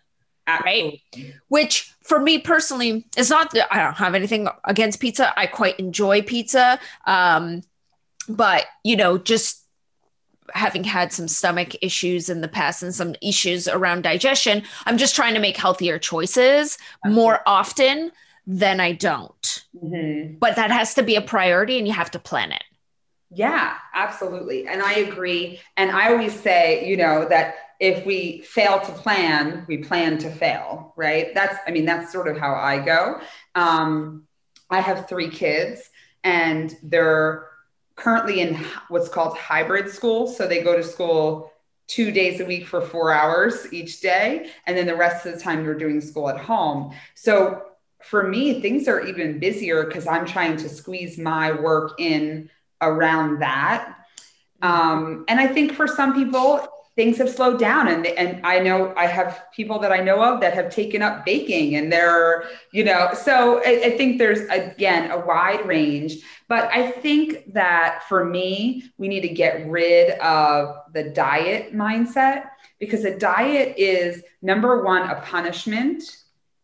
[0.48, 1.04] Absolutely.
[1.16, 1.34] Right.
[1.50, 5.38] Which for me personally is not, that I don't have anything against pizza.
[5.38, 6.80] I quite enjoy pizza.
[7.06, 7.64] Um,
[8.30, 9.66] but, you know, just
[10.54, 15.16] having had some stomach issues in the past and some issues around digestion, I'm just
[15.16, 17.22] trying to make healthier choices Absolutely.
[17.22, 18.12] more often
[18.46, 19.66] than I don't.
[19.76, 20.38] Mm-hmm.
[20.38, 22.64] But that has to be a priority and you have to plan it.
[23.30, 24.66] Yeah, absolutely.
[24.68, 25.60] And I agree.
[25.76, 30.32] And I always say, you know, that if we fail to plan, we plan to
[30.32, 31.34] fail, right?
[31.34, 33.20] That's, I mean, that's sort of how I go.
[33.56, 34.24] Um,
[34.70, 35.90] I have three kids
[36.24, 37.48] and they're
[37.96, 38.56] currently in
[38.90, 40.28] what's called hybrid school.
[40.28, 41.54] So they go to school
[41.88, 44.50] two days a week for four hours each day.
[44.66, 46.94] And then the rest of the time they're doing school at home.
[47.16, 47.64] So
[48.04, 52.50] for me, things are even busier because I'm trying to squeeze my work in
[52.82, 53.96] around that.
[54.62, 58.94] Um, and I think for some people, things have slowed down and and I know
[58.98, 62.84] I have people that I know of that have taken up baking and they're you
[62.84, 66.18] know so I, I, think there's again a wide range
[66.50, 72.50] but I think that for me we need to get rid of the diet mindset
[72.80, 76.04] because a diet is number one a punishment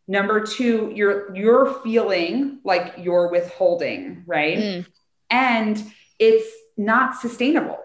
[0.08, 4.58] Number two, you're you're feeling like you're withholding, right?
[4.58, 4.86] Mm.
[5.30, 7.80] And it's not sustainable.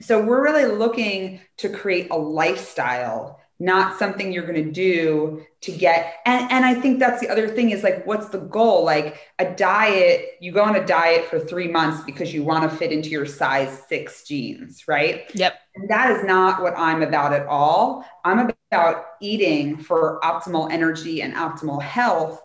[0.00, 5.70] So we're really looking to create a lifestyle not something you're going to do to
[5.70, 8.84] get and, and i think that's the other thing is like what's the goal?
[8.84, 12.74] Like a diet you go on a diet for three months because you want to
[12.74, 15.30] fit into your size six jeans right?
[15.34, 15.54] Yep.
[15.76, 18.04] And that is not what i'm about at all.
[18.24, 22.42] I'm about eating for optimal energy and optimal health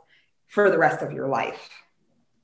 [0.47, 1.69] for the rest of your life.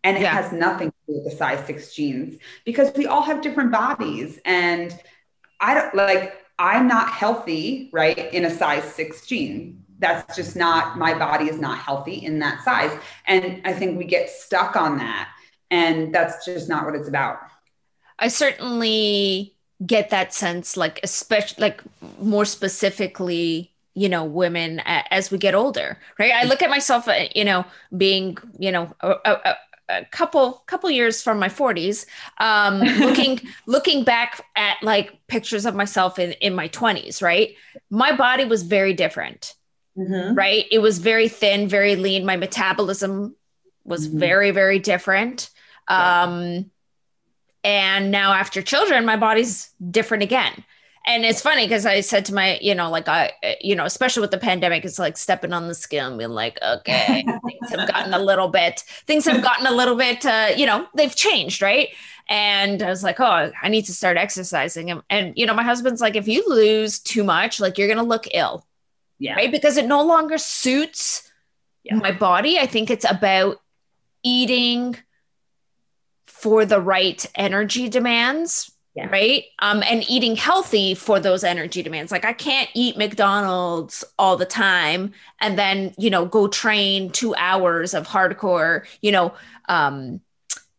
[0.04, 0.41] And it yeah.
[0.41, 4.40] has nothing to with the size six jeans because we all have different bodies.
[4.46, 4.98] And
[5.60, 9.84] I don't like, I'm not healthy, right, in a size six jean.
[10.00, 12.92] That's just not, my body is not healthy in that size.
[13.28, 15.30] And I think we get stuck on that.
[15.70, 17.40] And that's just not what it's about.
[18.20, 21.82] I certainly get that sense, like, especially, like,
[22.20, 26.32] more specifically, you know, women as we get older, right?
[26.34, 29.56] I look at myself, uh, you know, being, you know, a, a,
[29.89, 32.06] a couple couple years from my 40s
[32.39, 37.56] um looking looking back at like pictures of myself in in my 20s right?
[37.89, 39.56] My body was very different
[39.98, 40.36] mm-hmm.
[40.36, 40.65] right?
[40.72, 42.26] It was very thin very lean.
[42.26, 43.36] My metabolism
[43.84, 44.20] was mm-hmm.
[44.20, 45.50] very very different.
[45.88, 46.72] Um
[47.63, 50.63] and now after children my body's different again
[51.06, 54.22] and it's funny because I said to my, you know, like I, you know, especially
[54.22, 57.88] with the pandemic, it's like stepping on the scale and being like, okay, things have
[57.88, 61.62] gotten a little bit, things have gotten a little bit, uh, you know, they've changed,
[61.62, 61.90] right?
[62.30, 64.92] And I was like, oh, I need to start exercising.
[64.92, 68.04] And, and you know, my husband's like, if you lose too much, like you're gonna
[68.04, 68.66] look ill,
[69.18, 69.52] yeah, right?
[69.52, 71.32] Because it no longer suits
[71.84, 71.96] yeah.
[71.96, 72.60] my body.
[72.60, 73.60] I think it's about
[74.24, 74.98] eating
[76.28, 79.08] for the right energy demands yeah.
[79.10, 79.46] right?
[79.60, 82.12] Um and eating healthy for those energy demands.
[82.12, 87.36] Like i can't eat mcdonald's all the time and then you know go train 2
[87.36, 89.34] hours of hardcore you know
[89.70, 90.22] um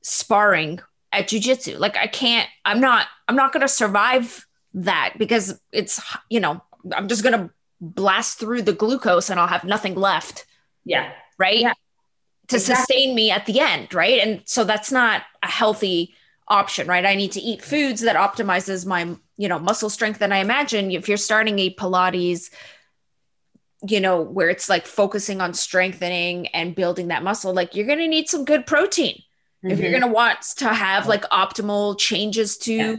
[0.03, 0.81] sparring
[1.13, 6.01] at jiu-jitsu like i can't i'm not i'm not going to survive that because it's
[6.29, 6.61] you know
[6.97, 10.47] i'm just going to blast through the glucose and i'll have nothing left.
[10.85, 11.13] Yeah.
[11.39, 11.59] Right?
[11.59, 11.73] Yeah.
[12.49, 12.85] to exactly.
[12.85, 14.21] sustain me at the end right?
[14.21, 16.15] And so that's not a healthy
[16.53, 17.07] option, right?
[17.07, 20.21] I need to eat foods that optimizes my, you know, muscle strength.
[20.21, 22.51] And I imagine if you're starting a Pilates,
[23.89, 27.99] you know, where it's like focusing on strengthening and building that muscle, like you're going
[27.99, 29.15] to need some good protein.
[29.15, 29.71] Mm-hmm.
[29.71, 30.01] If you're mm-hmm.
[30.01, 32.97] going to want to have like optimal changes to yeah.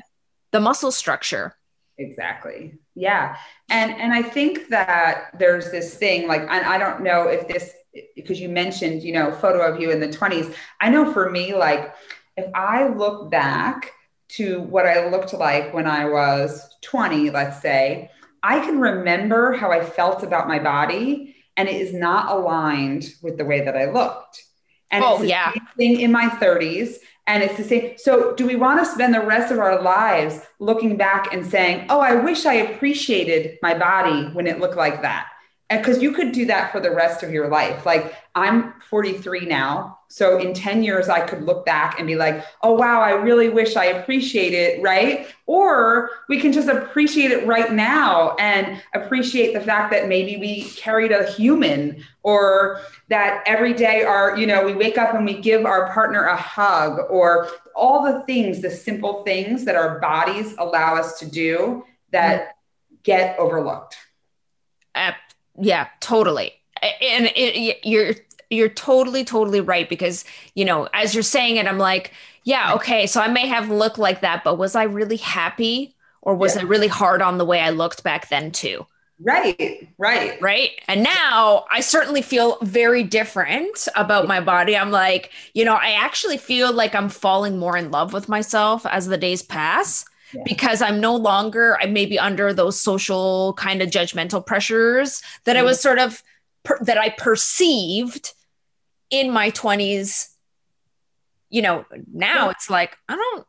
[0.52, 1.56] the muscle structure.
[2.00, 2.80] Exactly.
[2.96, 3.38] Yeah.
[3.70, 7.72] And and I think that there's this thing like I, I don't know if this
[8.16, 10.54] because you mentioned, you know, photo of you in the 20s.
[10.82, 11.94] I know for me, like
[12.38, 13.92] if I look back
[14.30, 18.10] to what I looked like when I was 20, let's say,
[18.42, 23.38] I can remember how I felt about my body and it is not aligned with
[23.38, 24.44] the way that I looked.
[24.90, 25.52] And oh, it's the yeah.
[25.52, 26.96] same thing in my 30s.
[27.26, 27.94] And it's the same.
[27.98, 31.86] So, do we want to spend the rest of our lives looking back and saying,
[31.90, 35.28] oh, I wish I appreciated my body when it looked like that?
[35.78, 37.86] Because you could do that for the rest of your life.
[37.86, 40.00] Like I'm 43 now.
[40.10, 43.50] So in 10 years, I could look back and be like, oh, wow, I really
[43.50, 44.82] wish I appreciate it.
[44.82, 45.28] Right.
[45.46, 50.66] Or we can just appreciate it right now and appreciate the fact that maybe we
[50.72, 55.40] carried a human or that every day our, you know, we wake up and we
[55.40, 60.56] give our partner a hug or all the things, the simple things that our bodies
[60.58, 62.96] allow us to do that mm-hmm.
[63.04, 63.98] get overlooked
[65.60, 66.54] yeah, totally.
[66.82, 68.16] And it, you're
[68.54, 72.12] you're totally totally right because you know as you're saying it i'm like
[72.44, 76.36] yeah okay so i may have looked like that but was i really happy or
[76.36, 76.62] was yeah.
[76.62, 78.86] i really hard on the way i looked back then too?
[79.20, 80.42] Right right.
[80.42, 80.72] Right?
[80.88, 84.76] And now i certainly feel very different about my body.
[84.76, 88.86] I'm like you know i actually feel like i'm falling more in love with myself
[88.86, 90.06] as the days pass
[90.46, 95.56] because I'm no longer, I may be under those social kind of judgmental pressures that
[95.56, 95.60] mm.
[95.60, 96.24] I was sort of,
[96.64, 98.34] per, that I perceived
[99.10, 100.30] in my 20s.
[101.50, 102.52] You know, now yeah.
[102.52, 103.48] it's like, I don't,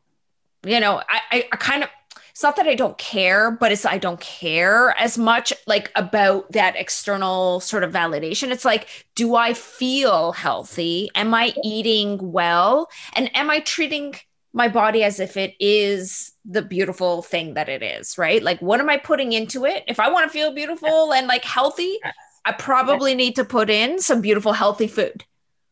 [0.66, 1.88] you know, I, I, I kind of,
[2.34, 6.50] it's not that I don't care, but it's I don't care as much like about
[6.50, 8.50] that external sort of validation.
[8.50, 11.10] It's like, do I feel healthy?
[11.14, 12.90] Am I eating well?
[13.14, 14.16] And am I treating
[14.54, 18.40] my body as if it is the beautiful thing that it is, right?
[18.40, 19.82] Like, what am I putting into it?
[19.88, 21.98] If I want to feel beautiful and like healthy,
[22.44, 25.24] I probably need to put in some beautiful, healthy food.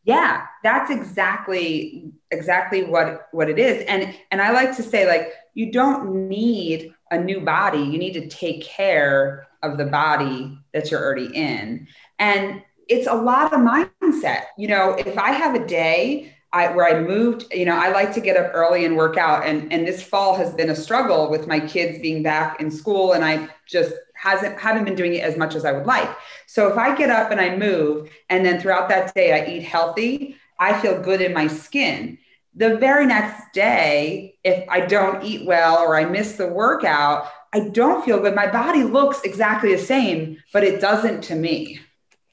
[0.03, 3.85] Yeah, that's exactly exactly what what it is.
[3.87, 7.79] And and I like to say like you don't need a new body.
[7.79, 11.87] You need to take care of the body that you're already in.
[12.19, 14.43] And it's a lot of mindset.
[14.57, 18.13] You know, if I have a day I, where I moved, you know, I like
[18.13, 19.43] to get up early and work out.
[19.43, 23.13] And, and this fall has been a struggle with my kids being back in school.
[23.13, 26.09] And I just hasn't, haven't been doing it as much as I would like.
[26.45, 29.63] So if I get up and I move, and then throughout that day, I eat
[29.63, 32.19] healthy, I feel good in my skin.
[32.55, 37.69] The very next day, if I don't eat well or I miss the workout, I
[37.69, 38.35] don't feel good.
[38.35, 41.79] My body looks exactly the same, but it doesn't to me.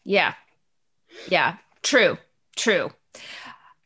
[0.04, 0.34] Yeah.
[1.28, 1.56] Yeah.
[1.82, 2.18] True.
[2.54, 2.90] True.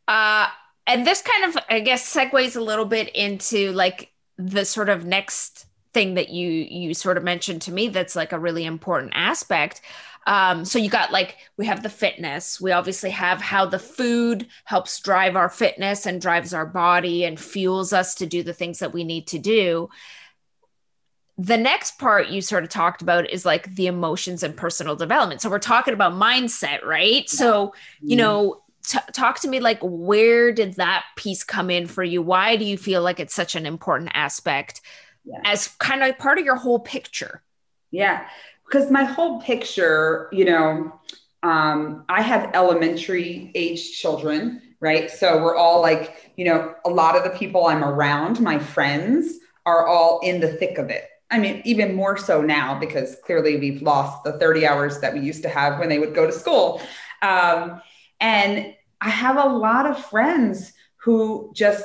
[0.08, 0.46] Uh,
[0.86, 5.04] and this kind of i guess segues a little bit into like the sort of
[5.04, 9.12] next thing that you you sort of mentioned to me that's like a really important
[9.14, 9.80] aspect.
[10.26, 12.60] Um, so you got like we have the fitness.
[12.60, 17.38] We obviously have how the food helps drive our fitness and drives our body and
[17.38, 19.88] fuels us to do the things that we need to do.
[21.36, 25.40] The next part you sort of talked about is like the emotions and personal development.
[25.40, 27.28] So we're talking about mindset right?
[27.28, 28.18] So you mm-hmm.
[28.18, 32.56] know t- talk to me like where did that piece come in for you why
[32.56, 34.80] do you feel like it's such an important aspect
[35.24, 35.40] yeah.
[35.44, 37.42] as kind of part of your whole picture
[37.90, 38.26] yeah
[38.64, 40.92] because my whole picture, you know,
[41.42, 45.10] um, I have elementary age children, right?
[45.10, 49.38] So we're all like, you know, a lot of the people I'm around, my friends,
[49.66, 51.04] are all in the thick of it.
[51.30, 55.20] I mean, even more so now because clearly we've lost the 30 hours that we
[55.20, 56.80] used to have when they would go to school.
[57.22, 57.80] Um,
[58.20, 61.84] and I have a lot of friends who just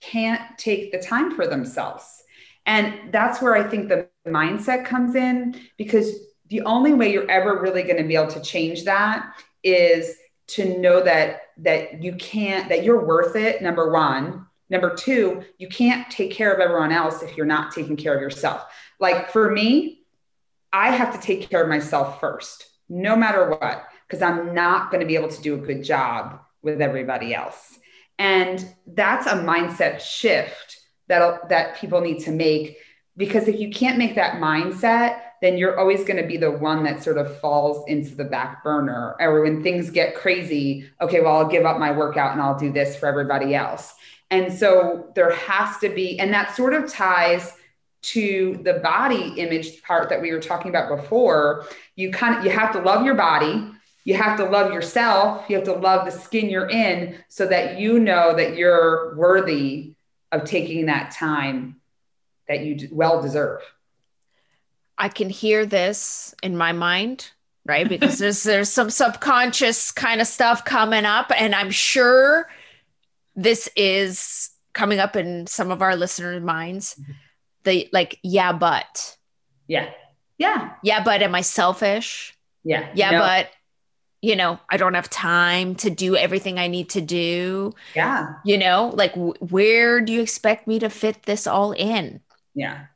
[0.00, 2.22] can't take the time for themselves.
[2.66, 6.12] And that's where I think the mindset comes in because
[6.48, 10.16] the only way you're ever really going to be able to change that is
[10.48, 15.68] to know that that you can't that you're worth it number 1 number 2 you
[15.68, 18.64] can't take care of everyone else if you're not taking care of yourself.
[19.00, 20.02] Like for me
[20.72, 25.00] I have to take care of myself first no matter what because I'm not going
[25.00, 27.78] to be able to do a good job with everybody else.
[28.18, 32.76] And that's a mindset shift that that people need to make
[33.16, 36.84] because if you can't make that mindset then you're always going to be the one
[36.84, 41.38] that sort of falls into the back burner or when things get crazy okay well
[41.38, 43.94] i'll give up my workout and i'll do this for everybody else.
[44.30, 47.54] And so there has to be and that sort of ties
[48.02, 51.66] to the body image part that we were talking about before.
[51.96, 53.71] You kind of you have to love your body
[54.04, 57.78] you have to love yourself you have to love the skin you're in so that
[57.78, 59.94] you know that you're worthy
[60.32, 61.76] of taking that time
[62.48, 63.60] that you well deserve.
[64.98, 67.30] I can hear this in my mind,
[67.64, 67.88] right?
[67.88, 72.48] Because there's there's some subconscious kind of stuff coming up, and I'm sure
[73.36, 76.96] this is coming up in some of our listeners' minds.
[77.00, 77.12] Mm-hmm.
[77.64, 79.16] The like, yeah, but.
[79.68, 79.90] Yeah.
[80.36, 80.72] Yeah.
[80.82, 82.36] Yeah, but am I selfish?
[82.64, 82.90] Yeah.
[82.94, 83.18] Yeah, no.
[83.20, 83.50] but
[84.22, 87.74] you know, I don't have time to do everything I need to do.
[87.94, 88.34] Yeah.
[88.44, 92.20] You know, like w- where do you expect me to fit this all in?
[92.54, 92.86] Yeah.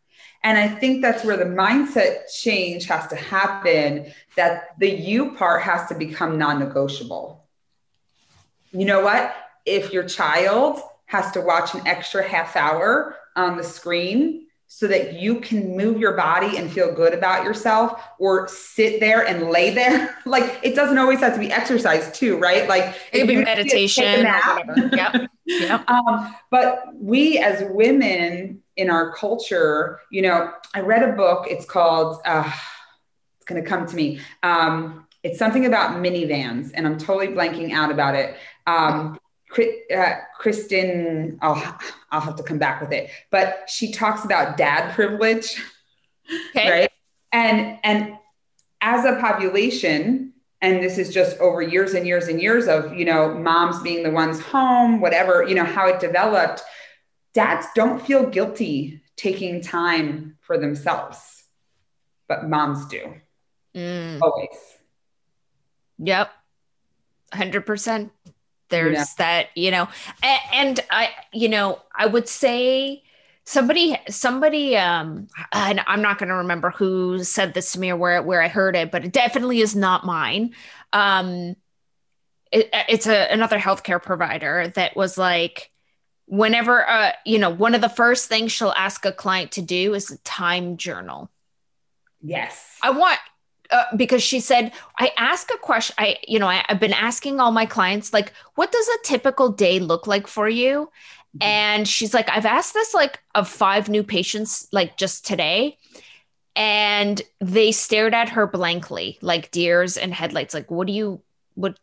[0.45, 5.63] And I think that's where the mindset change has to happen that the you part
[5.63, 7.45] has to become non negotiable.
[8.71, 9.35] You know what?
[9.65, 15.15] If your child has to watch an extra half hour on the screen so that
[15.15, 19.71] you can move your body and feel good about yourself or sit there and lay
[19.73, 20.19] there.
[20.27, 22.69] like it doesn't always have to be exercise too, right?
[22.69, 24.23] Like it could be meditation.
[24.93, 25.31] yep.
[25.47, 25.89] yep.
[25.89, 31.65] Um, but we as women in our culture, you know, I read a book, it's
[31.65, 32.51] called, uh,
[33.37, 34.21] it's going to come to me.
[34.43, 38.37] Um, it's something about minivans and I'm totally blanking out about it.
[38.67, 39.19] Um,
[39.95, 41.79] uh, Kristen, I'll,
[42.11, 45.63] I'll have to come back with it, but she talks about dad privilege,
[46.51, 46.71] okay.
[46.71, 46.91] right?
[47.33, 48.17] And and
[48.81, 53.05] as a population, and this is just over years and years and years of you
[53.05, 56.63] know moms being the ones home, whatever you know how it developed.
[57.35, 61.45] Dads don't feel guilty taking time for themselves,
[62.29, 63.15] but moms do
[63.75, 64.21] mm.
[64.23, 64.49] always.
[65.99, 66.31] Yep,
[67.33, 68.13] hundred percent
[68.69, 69.05] there's yeah.
[69.19, 69.89] that you know
[70.23, 73.03] and, and, i you know i would say
[73.45, 77.97] somebody somebody um and i'm not going to remember who said this to me or
[77.97, 80.55] where where i heard it but it definitely is not mine.
[80.93, 81.57] Um
[82.53, 85.71] it, it's a another healthcare provider that was like
[86.27, 89.95] whenever uh you know one of the first things she'll ask a client to do
[89.95, 91.31] is a time journal.
[92.21, 92.79] Yes.
[92.83, 93.19] I want
[93.71, 97.41] uh, because she said i ask a question i you know I, have been asking
[97.41, 100.91] all my clients like what does a typical day look like for you
[101.37, 101.43] mm-hmm.
[101.43, 105.79] and she's like i've asked this like of five new patients like just today
[106.57, 111.21] and they stared at her blankly like deers and headlights like what do you
[111.55, 111.79] what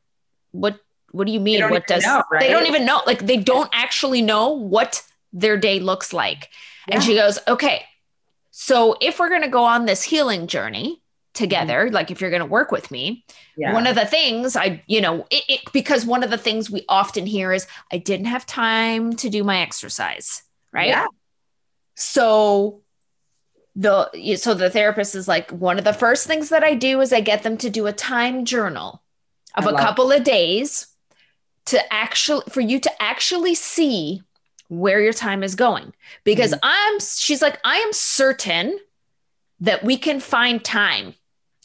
[0.51, 0.79] what
[1.11, 2.41] what do you mean what does know, right?
[2.41, 6.49] they don't even know like they don't actually know what their day looks like
[6.88, 6.95] yeah.
[6.95, 7.84] and she goes okay
[8.49, 11.03] so if we're going to go on this healing journey
[11.34, 11.95] together mm-hmm.
[11.95, 13.25] like if you're going to work with me
[13.57, 13.73] yeah.
[13.73, 16.86] one of the things i you know it, it, because one of the things we
[16.88, 21.07] often hear is i didn't have time to do my exercise right yeah.
[21.95, 22.81] so
[23.75, 27.11] the so the therapist is like one of the first things that i do is
[27.11, 29.01] i get them to do a time journal
[29.55, 30.88] of a couple of days
[31.65, 34.21] to actually for you to actually see
[34.67, 36.59] where your time is going because mm-hmm.
[36.63, 38.77] i'm she's like i am certain
[39.59, 41.15] that we can find time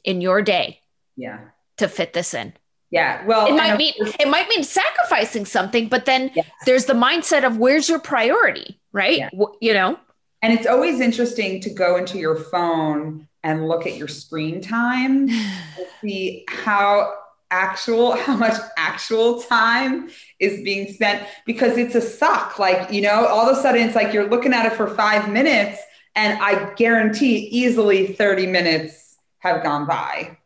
[0.09, 0.81] in your day
[1.17, 1.39] yeah.
[1.77, 2.55] to fit this in.
[2.91, 3.27] Yeah.
[3.27, 6.47] Well it might mean it might mean sacrificing something but then yes.
[6.65, 9.19] there's the mindset of where's your priority right?
[9.19, 9.29] Yeah.
[9.61, 10.01] you know?
[10.41, 15.29] And it's always interesting to go into your phone and look at your screen time
[16.01, 17.13] see how
[17.51, 22.59] actual how much actual time is being spent because it's a suck.
[22.59, 25.29] Like you know all of a sudden it's like you're looking at it for five
[25.29, 25.79] minutes
[26.15, 29.08] and i guarantee easily 30 minutes
[29.39, 30.39] have gone by.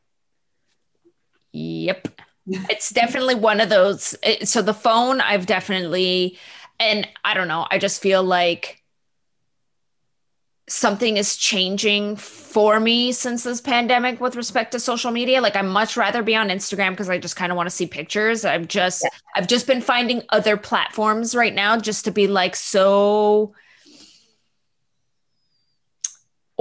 [1.52, 2.08] Yep.
[2.46, 6.36] It's definitely one of those so the phone i've definitely
[6.80, 8.82] and i don't know i just feel like
[10.68, 15.40] something is changing for me since this pandemic with respect to social media.
[15.40, 17.86] Like i much rather be on instagram because i just kind of want to see
[17.86, 18.44] pictures.
[18.44, 19.10] I've just yeah.
[19.36, 23.54] i've just been finding other platforms right now just to be like so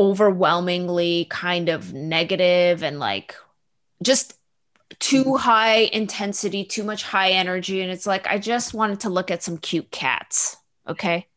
[0.02, 3.36] overwhelmingly kind of negative and like
[4.02, 4.34] just
[4.98, 5.36] too mm-hmm.
[5.36, 9.44] high intensity too much high energy and it's like i just wanted to look at
[9.44, 11.28] some cute cats okay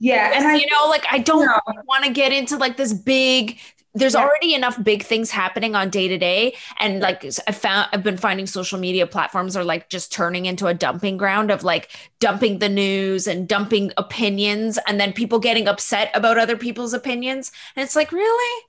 [0.00, 0.32] yeah.
[0.34, 1.48] And I, you know, like I don't
[1.86, 3.58] want to get into like this big,
[3.94, 4.22] there's yeah.
[4.22, 6.56] already enough big things happening on day to day.
[6.80, 10.66] And like I found, I've been finding social media platforms are like just turning into
[10.66, 15.68] a dumping ground of like dumping the news and dumping opinions and then people getting
[15.68, 17.52] upset about other people's opinions.
[17.76, 18.64] And it's like, really?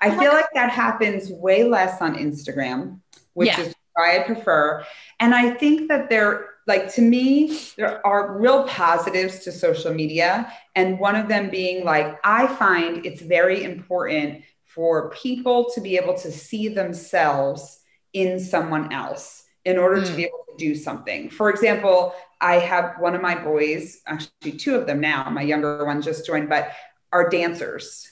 [0.00, 3.00] I oh feel like that happens way less on Instagram,
[3.34, 3.60] which yeah.
[3.60, 4.84] is why I prefer.
[5.20, 10.52] And I think that there like to me there are real positives to social media
[10.76, 14.42] and one of them being like i find it's very important
[14.74, 17.80] for people to be able to see themselves
[18.12, 20.06] in someone else in order mm.
[20.06, 20.28] to be hmm.
[20.28, 24.86] able to do something for example i have one of my boys actually two of
[24.86, 26.72] them now my younger one just joined but
[27.12, 28.10] are dancers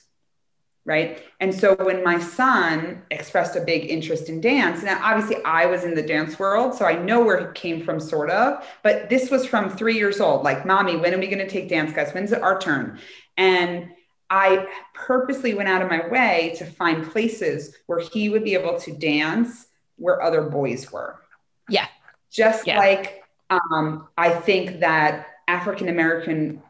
[0.88, 1.22] right?
[1.38, 5.84] And so when my son expressed a big interest in dance, now obviously I was
[5.84, 9.30] in the dance world, so I know where it came from, sort of, but this
[9.30, 10.44] was from three years old.
[10.44, 12.14] Like, mommy, when are we going to take dance class?
[12.14, 12.98] When's it our turn?
[13.36, 13.90] And
[14.30, 18.78] I purposely went out of my way to find places where he would be able
[18.80, 19.66] to dance
[19.96, 21.20] where other boys were.
[21.68, 21.86] Yeah.
[22.30, 22.78] Just yeah.
[22.78, 26.62] like um, I think that African American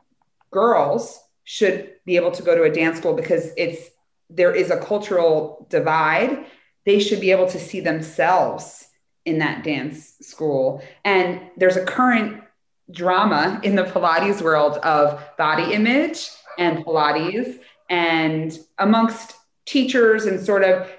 [0.50, 3.90] girls should be able to go to a dance school because it's
[4.30, 6.46] there is a cultural divide,
[6.84, 8.86] they should be able to see themselves
[9.24, 10.82] in that dance school.
[11.04, 12.42] And there's a current
[12.90, 19.34] drama in the Pilates world of body image and Pilates, and amongst
[19.64, 20.90] teachers and sort of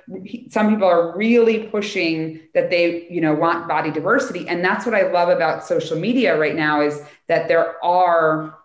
[0.50, 4.94] some people are really pushing that they you know want body diversity and that's what
[4.94, 8.60] i love about social media right now is that there are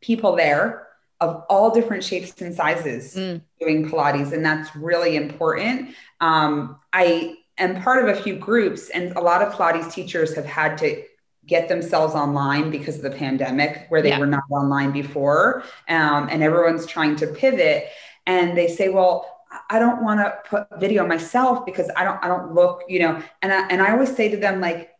[0.00, 0.86] people there
[1.20, 3.40] of all different shapes and sizes mm.
[3.60, 5.94] doing Pilates, and that's really important.
[6.20, 10.44] Um, I am part of a few groups, and a lot of Pilates teachers have
[10.44, 11.02] had to
[11.46, 14.18] get themselves online because of the pandemic, where they yeah.
[14.18, 17.88] were not online before, um, and everyone's trying to pivot.
[18.26, 19.26] And they say, "Well,
[19.70, 23.22] I don't want to put video myself because I don't, I don't look, you know."
[23.42, 24.90] And I, and I always say to them, like,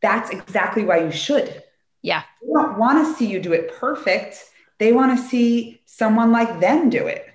[0.00, 1.62] "That's exactly why you should."
[2.02, 4.48] Yeah, They don't want to see you do it perfect
[4.82, 7.31] they want to see someone like them do it.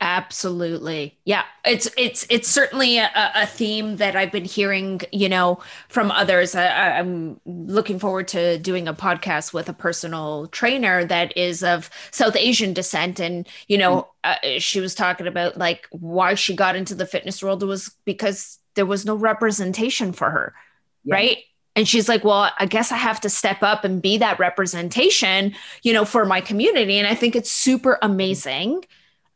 [0.00, 1.18] Absolutely.
[1.24, 1.42] Yeah.
[1.64, 6.54] It's it's it's certainly a, a, theme that I've been hearing, you know, from others.
[6.54, 11.90] I, I'm looking forward to doing a podcast with a personal trainer that is of
[12.12, 13.18] South Asian descent.
[13.18, 14.56] And, you know, mm-hmm.
[14.56, 18.60] uh, she was talking about like why she got into the fitness world was because
[18.76, 20.54] there was no representation for her.
[21.02, 21.14] Yeah.
[21.16, 21.38] Right.
[21.74, 25.54] And she's like, well, I guess I have to step up and be that representation,
[25.82, 26.98] you know, for my community.
[26.98, 28.84] And I think it's super amazing.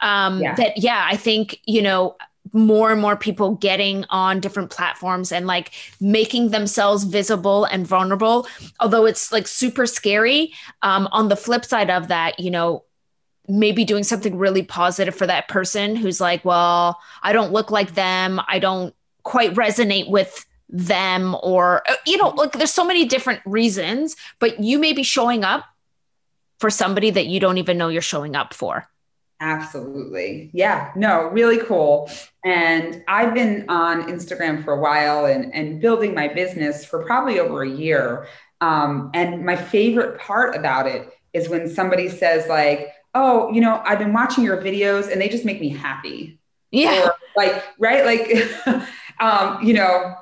[0.02, 0.54] Um, yeah.
[0.56, 2.16] That, yeah, I think, you know,
[2.52, 8.46] more and more people getting on different platforms and like making themselves visible and vulnerable
[8.80, 10.52] although it's like super scary.
[10.82, 12.84] Um, on the flip side of that you know
[13.48, 17.94] maybe doing something really positive for that person who's like well i don't look like
[17.94, 18.40] them.
[18.48, 23.40] I don't quite resonate with them or uh, you know like there's so many different
[23.44, 25.64] reasons but you may be showing up
[26.58, 28.88] for somebody that you don't even know you're showing up for
[29.42, 30.50] absolutely.
[30.54, 30.92] Yeah.
[30.96, 32.10] No really cool.
[32.44, 37.38] And i've been on instagram for a while and and building my business for probably
[37.38, 38.26] over a year.
[38.60, 43.82] Um, and my favorite part about it is when somebody says like oh you know
[43.84, 46.38] i've been watching your videos and they just make me happy.
[46.70, 47.06] Yeah.
[47.06, 48.04] Or like right?
[48.06, 48.86] Like
[49.20, 50.16] um, you know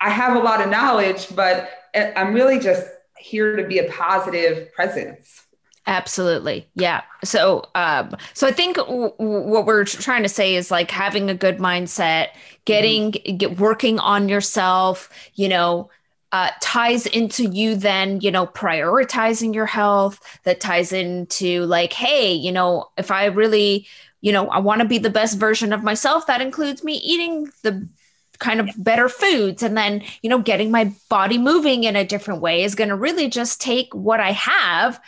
[0.00, 2.86] I have a lot of knowledge, but I'm really just
[3.18, 5.43] here to be a positive presence.
[5.86, 6.66] Absolutely.
[6.74, 7.02] Yeah.
[7.24, 11.34] So, um, so I think w- what we're trying to say is like having a
[11.34, 12.28] good mindset,
[12.64, 13.36] getting, mm-hmm.
[13.36, 15.90] get working on yourself, you know,
[16.32, 22.32] uh, ties into you then, you know, prioritizing your health that ties into like, hey,
[22.32, 23.86] you know, if I really,
[24.20, 27.50] you know, I want to be the best version of myself, that includes me eating
[27.62, 27.86] the
[28.38, 32.40] kind of better foods and then you know getting my body moving in a different
[32.40, 35.00] way is going to really just take what i have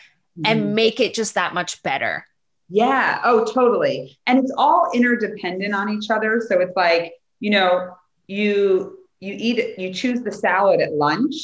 [0.45, 0.74] and mm-hmm.
[0.74, 2.26] make it just that much better.
[2.68, 3.20] Yeah.
[3.24, 4.18] Oh totally.
[4.26, 6.43] And it's all interdependent on each other.
[6.47, 11.34] So it's like you know you you eat you choose the salad at lunch.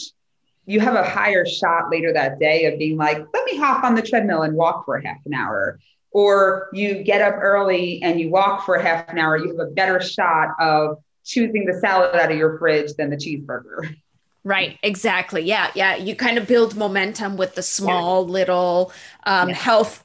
[0.66, 3.94] You have a higher shot later that day of being like let me hop on
[3.94, 5.78] the treadmill and walk for half an hour.
[6.10, 9.36] Or you get up early and you walk for half an hour.
[9.36, 13.16] You have a better shot of choosing the salad out of your fridge than the
[13.16, 13.94] cheeseburger.
[14.44, 15.42] Right, exactly.
[15.42, 15.96] Yeah, yeah.
[15.96, 18.32] You kind of build momentum with the small yeah.
[18.32, 18.92] little
[19.24, 19.54] um, yeah.
[19.54, 20.04] health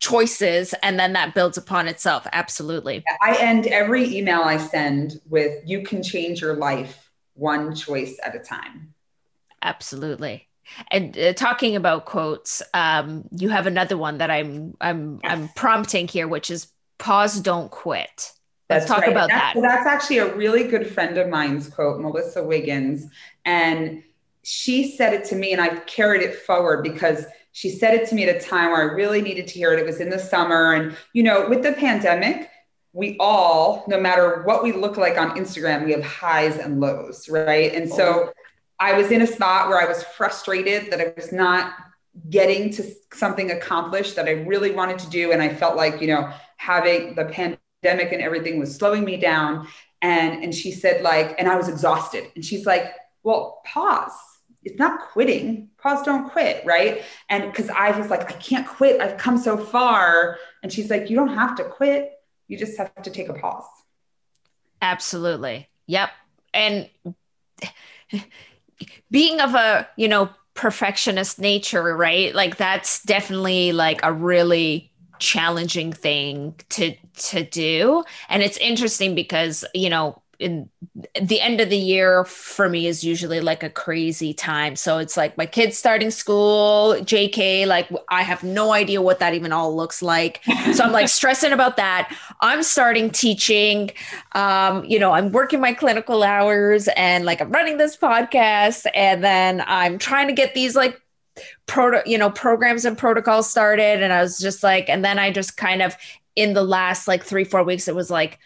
[0.00, 2.26] choices, and then that builds upon itself.
[2.32, 3.02] Absolutely.
[3.22, 8.34] I end every email I send with you can change your life one choice at
[8.34, 8.92] a time.
[9.62, 10.48] Absolutely.
[10.90, 15.32] And uh, talking about quotes, um, you have another one that I'm I'm yes.
[15.32, 16.68] I'm prompting here, which is
[16.98, 18.32] pause, don't quit.
[18.72, 19.10] Let's talk right.
[19.10, 19.62] about that's, that.
[19.62, 23.06] That's actually a really good friend of mine's quote, Melissa Wiggins.
[23.44, 24.02] And
[24.42, 28.14] she said it to me, and I carried it forward because she said it to
[28.14, 29.78] me at a time where I really needed to hear it.
[29.78, 30.72] It was in the summer.
[30.72, 32.48] And, you know, with the pandemic,
[32.94, 37.28] we all, no matter what we look like on Instagram, we have highs and lows,
[37.28, 37.74] right?
[37.74, 38.32] And so oh.
[38.78, 41.74] I was in a spot where I was frustrated that I was not
[42.28, 45.32] getting to something accomplished that I really wanted to do.
[45.32, 49.16] And I felt like, you know, having the pandemic pandemic and everything was slowing me
[49.16, 49.68] down.
[50.00, 52.30] And, and she said, like, and I was exhausted.
[52.34, 54.12] And she's like, well, pause.
[54.64, 55.70] It's not quitting.
[55.78, 56.64] Pause, don't quit.
[56.64, 57.02] Right.
[57.28, 59.00] And because I was like, I can't quit.
[59.00, 60.38] I've come so far.
[60.62, 62.12] And she's like, you don't have to quit.
[62.46, 63.64] You just have to take a pause.
[64.80, 65.68] Absolutely.
[65.86, 66.10] Yep.
[66.54, 66.88] And
[69.10, 72.34] being of a, you know, perfectionist nature, right?
[72.34, 74.91] Like that's definitely like a really
[75.22, 80.68] challenging thing to to do and it's interesting because you know in
[81.20, 84.76] the end of the year for me is usually like a crazy time.
[84.76, 89.34] So it's like my kids starting school, JK, like I have no idea what that
[89.34, 90.42] even all looks like.
[90.74, 92.14] So I'm like stressing about that.
[92.40, 93.90] I'm starting teaching.
[94.32, 99.22] Um, you know, I'm working my clinical hours and like I'm running this podcast and
[99.22, 101.00] then I'm trying to get these like
[101.66, 105.30] proto you know programs and protocols started and i was just like and then i
[105.30, 105.96] just kind of
[106.34, 108.38] in the last like three four weeks it was like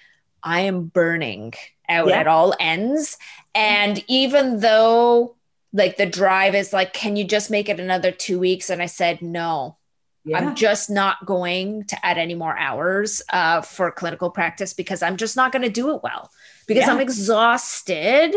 [0.43, 1.53] i am burning
[1.89, 2.19] out yeah.
[2.19, 3.17] at all ends
[3.55, 5.35] and even though
[5.73, 8.87] like the drive is like can you just make it another two weeks and i
[8.87, 9.77] said no
[10.25, 10.39] yeah.
[10.39, 15.17] i'm just not going to add any more hours uh, for clinical practice because i'm
[15.17, 16.31] just not going to do it well
[16.67, 16.93] because yeah.
[16.93, 18.35] i'm exhausted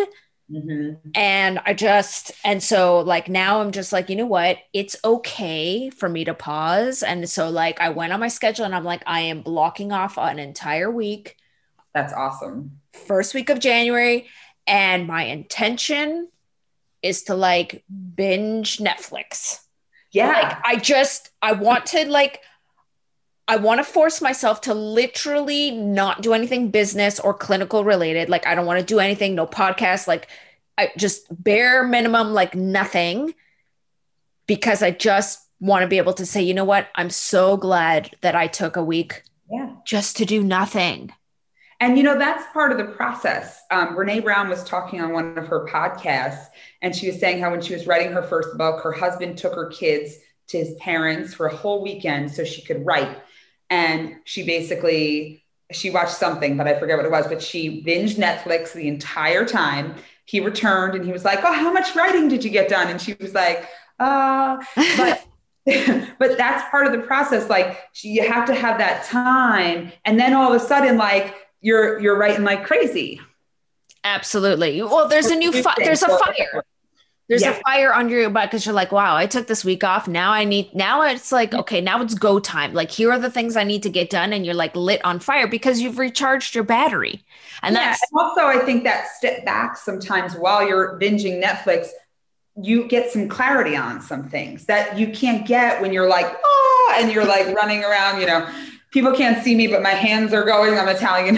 [0.52, 1.12] Mm-hmm.
[1.16, 4.58] And I just, and so like now I'm just like, you know what?
[4.74, 7.04] It's okay for me to pause.
[7.04, 10.18] And so like I went on my schedule and I'm like, I am blocking off
[10.18, 11.38] an entire week.
[11.94, 12.80] That's awesome.
[12.94, 14.28] First week of January.
[14.66, 16.30] And my intention
[17.02, 17.84] is to like
[18.16, 19.60] binge Netflix.
[20.12, 20.30] Yeah.
[20.30, 22.42] Like I just, I want to like,
[23.50, 28.30] I want to force myself to literally not do anything business or clinical related.
[28.30, 30.28] Like, I don't want to do anything, no podcast, like,
[30.78, 33.34] I just bare minimum, like nothing,
[34.46, 36.90] because I just want to be able to say, you know what?
[36.94, 39.72] I'm so glad that I took a week yeah.
[39.84, 41.12] just to do nothing.
[41.80, 43.62] And you know, that's part of the process.
[43.72, 46.46] Um, Brene Brown was talking on one of her podcasts,
[46.84, 49.56] and she was saying how when she was writing her first book, her husband took
[49.56, 50.18] her kids
[50.50, 53.18] to his parents for a whole weekend so she could write
[53.70, 58.16] and she basically she watched something but i forget what it was but she binged
[58.16, 59.96] netflix the entire time.
[60.26, 62.88] He returned and he was like oh how much writing did you get done?
[62.88, 63.68] And she was like
[64.00, 65.26] uh but
[66.20, 67.50] but that's part of the process.
[67.50, 69.92] Like you have to have that time.
[70.06, 73.20] And then all of a sudden like you're you're writing like crazy.
[74.04, 74.82] Absolutely.
[74.84, 76.64] Well there's a new fi- there's a fire
[77.30, 77.52] there's yeah.
[77.52, 80.08] a fire under your butt because you're like, wow, I took this week off.
[80.08, 81.60] Now I need, now it's like, mm.
[81.60, 82.74] okay, now it's go time.
[82.74, 84.34] Like, here are the things I need to get done.
[84.34, 87.24] And you're like lit on fire because you've recharged your battery.
[87.62, 91.90] And yeah, that's and also, I think that step back sometimes while you're binging Netflix,
[92.62, 96.96] you get some clarity on some things that you can't get when you're like, oh,
[96.98, 98.52] and you're like running around, you know,
[98.92, 100.78] people can't see me, but my hands are going.
[100.78, 101.38] I'm Italian.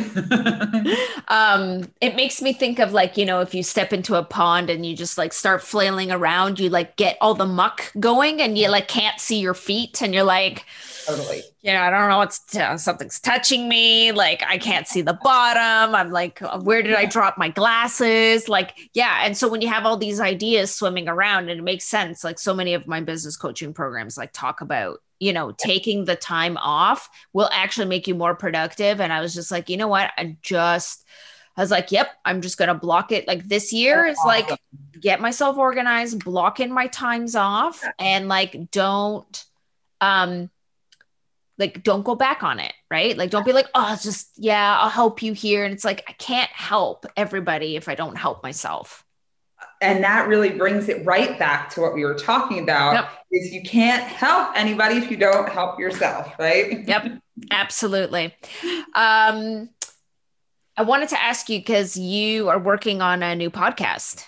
[1.28, 4.70] um, it makes me think of like, you know, if you step into a pond
[4.70, 8.58] and you just like start flailing around, you like get all the muck going and
[8.58, 10.66] you like can't see your feet and you're like,
[11.06, 11.42] totally.
[11.62, 14.12] You know, I don't know what's t- something's touching me.
[14.14, 15.94] Like I can't see the bottom.
[15.94, 18.48] I'm like, where did I drop my glasses?
[18.48, 19.22] Like, yeah.
[19.24, 22.24] And so when you have all these ideas swimming around, and it makes sense.
[22.24, 26.16] Like so many of my business coaching programs like talk about you know, taking the
[26.16, 29.00] time off will actually make you more productive.
[29.00, 30.12] And I was just like, you know what?
[30.18, 31.06] I just,
[31.56, 33.28] I was like, yep, I'm just going to block it.
[33.28, 34.50] Like this year is like,
[35.00, 39.46] get myself organized, block in my times off, and like, don't,
[40.02, 40.50] um,
[41.60, 44.90] like don't go back on it right like don't be like oh just yeah i'll
[44.90, 49.06] help you here and it's like i can't help everybody if i don't help myself
[49.82, 53.10] and that really brings it right back to what we were talking about yep.
[53.32, 56.88] is you can't help anybody if you don't help yourself right?
[56.88, 58.36] Yep absolutely.
[58.96, 59.70] Um
[60.78, 64.26] i wanted to ask you because you are working on a new podcast.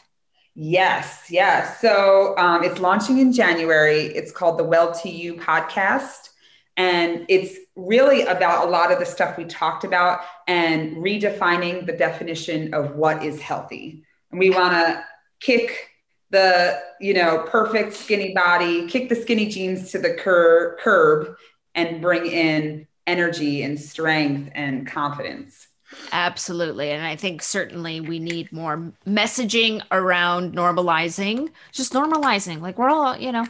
[0.56, 1.80] Yes yes.
[1.80, 4.06] So um, it's launching in january.
[4.06, 6.30] It's called the well to you podcast.
[6.76, 11.93] And it's really about a lot of the stuff we talked about and redefining the
[11.93, 14.04] definition of what is healthy.
[14.32, 15.06] And we want to
[15.44, 15.89] kick
[16.32, 21.36] the you know perfect skinny body kick the skinny jeans to the cur- curb
[21.76, 25.68] and bring in energy and strength and confidence.
[26.12, 26.89] Absolutely.
[26.89, 33.16] And i think certainly we need more messaging around normalizing just normalizing like we're all
[33.16, 33.46] you know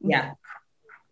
[0.00, 0.32] yeah.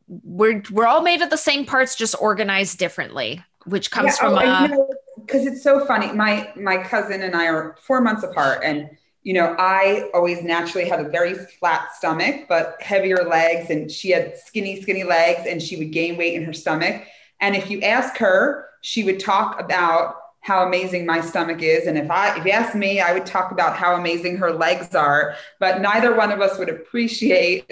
[0.06, 4.86] we're we're all made of the same parts just organized differently which comes yeah, from
[5.26, 6.12] because oh, uh, it's so funny.
[6.12, 8.88] My my cousin and i are four months apart and
[9.22, 14.10] you know, I always naturally had a very flat stomach, but heavier legs, and she
[14.10, 17.04] had skinny, skinny legs, and she would gain weight in her stomach.
[17.40, 21.86] And if you ask her, she would talk about how amazing my stomach is.
[21.86, 24.94] And if I if you ask me, I would talk about how amazing her legs
[24.94, 25.34] are.
[25.58, 27.66] But neither one of us would appreciate,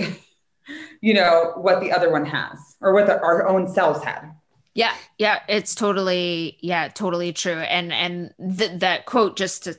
[1.01, 4.33] you know, what the other one has or what the, our own selves had.
[4.75, 7.55] Yeah, yeah, it's totally, yeah, totally true.
[7.55, 9.79] And and th- that quote just to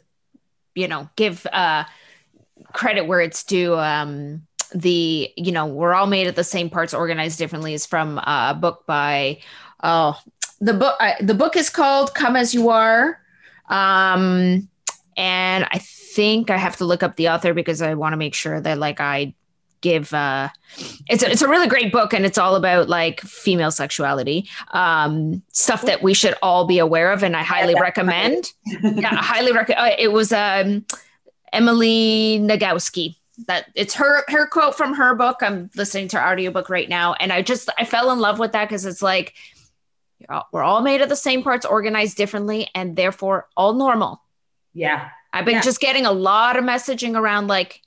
[0.78, 1.84] you know give uh
[2.74, 4.42] credit where it's due um
[4.74, 8.56] the you know we're all made of the same parts organized differently is from a
[8.60, 9.40] book by
[9.84, 10.20] oh
[10.60, 13.20] the book uh, the book is called come as you are.
[13.70, 14.70] Um
[15.18, 18.36] and i think i have to look up the author because i want to make
[18.36, 19.34] sure that like i
[19.82, 20.50] give uh
[21.08, 25.42] it's a, it's a really great book and it's all about like female sexuality um
[25.52, 28.54] stuff that we should all be aware of and i highly recommend.
[28.66, 30.86] Yeah I highly recommend uh, it was um
[31.54, 33.16] Emily Nagoski
[33.48, 35.38] that it's her her quote from her book.
[35.42, 38.52] I'm listening to her audiobook right now and i just i fell in love with
[38.54, 39.34] that because it's like
[40.52, 44.22] we're all made of the same parts organized differently and therefore all normal.
[44.74, 45.10] Yeah.
[45.34, 45.62] I've been yeah.
[45.62, 47.82] just getting a lot of messaging around like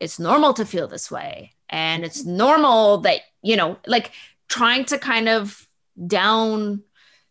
[0.00, 1.52] it's normal to feel this way.
[1.68, 4.12] And it's normal that you know like
[4.48, 5.68] trying to kind of
[6.06, 6.82] down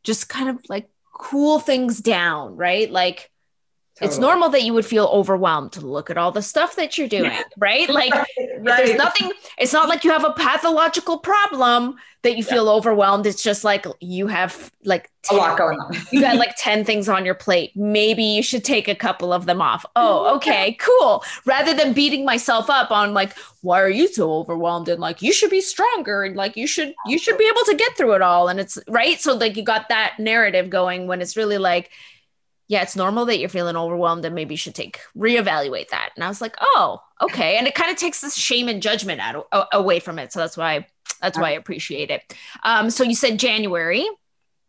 [0.03, 2.91] just kind of like cool things down right?
[2.91, 3.31] Like
[3.95, 4.09] Totally.
[4.09, 7.07] It's normal that you would feel overwhelmed to look at all the stuff that you're
[7.07, 7.89] doing, right?
[7.89, 8.27] Like right,
[8.59, 8.77] right.
[8.85, 12.71] there's nothing, it's not like you have a pathological problem that you feel yeah.
[12.71, 13.25] overwhelmed.
[13.25, 15.95] It's just like you have like 10, a lot going on.
[16.11, 17.71] you got like 10 things on your plate.
[17.73, 19.85] Maybe you should take a couple of them off.
[19.95, 21.23] Oh, okay, cool.
[21.45, 23.31] Rather than beating myself up on like,
[23.61, 24.89] why are you so overwhelmed?
[24.89, 27.75] And like you should be stronger and like you should you should be able to
[27.75, 28.49] get through it all.
[28.49, 29.21] And it's right.
[29.21, 31.91] So like you got that narrative going when it's really like
[32.67, 36.09] yeah, it's normal that you're feeling overwhelmed and maybe you should take reevaluate that.
[36.15, 37.57] And I was like, oh, okay.
[37.57, 40.33] And it kind of takes this shame and judgment out away from it.
[40.33, 40.87] So that's why
[41.21, 42.33] that's why I appreciate it.
[42.63, 44.07] Um, so you said January.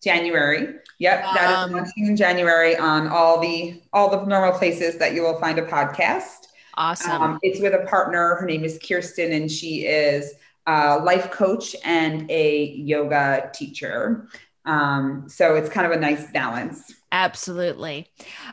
[0.03, 0.74] January.
[0.99, 5.14] Yep, that um, is launching in January on all the all the normal places that
[5.14, 6.47] you will find a podcast.
[6.74, 7.22] Awesome.
[7.22, 8.36] Um, it's with a partner.
[8.36, 10.34] Her name is Kirsten, and she is
[10.66, 14.28] a life coach and a yoga teacher.
[14.66, 16.95] Um, so it's kind of a nice balance.
[17.13, 18.09] Absolutely.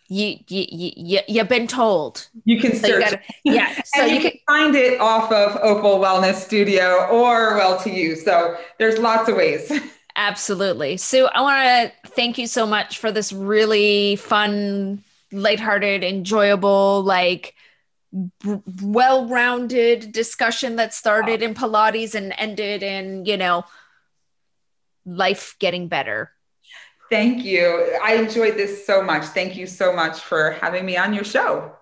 [0.09, 2.89] you you you you've been told you can search.
[2.89, 7.07] You gotta, yeah, so you, you, can, can find it off of Opal Wellness Studio
[7.07, 8.15] or Well to You.
[8.15, 9.71] So there's lots of ways.
[10.15, 10.97] Absolutely.
[10.97, 17.53] Sue, I want to thank you so much for this really fun, lighthearted, enjoyable, like
[18.11, 23.63] b- well-rounded discussion that started in Pilates and ended in, you know,
[25.05, 26.31] life getting better.
[27.09, 27.97] Thank you.
[28.03, 29.23] I enjoyed this so much.
[29.25, 31.73] Thank you so much for having me on your show.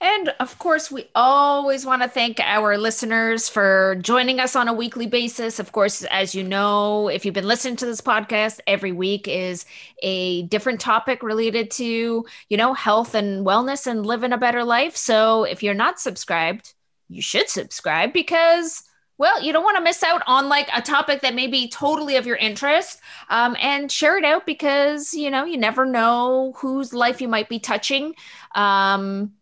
[0.00, 4.72] And of course, we always want to thank our listeners for joining us on a
[4.72, 5.58] weekly basis.
[5.58, 9.64] Of course, as you know, if you've been listening to this podcast, every week is
[10.02, 14.96] a different topic related to, you know, health and wellness and living a better life.
[14.96, 16.74] So if you're not subscribed,
[17.08, 18.82] you should subscribe because
[19.20, 22.16] well, you don't want to miss out on like a topic that may be totally
[22.16, 26.94] of your interest um, and share it out because, you know, you never know whose
[26.94, 28.14] life you might be touching.
[28.54, 29.32] Um,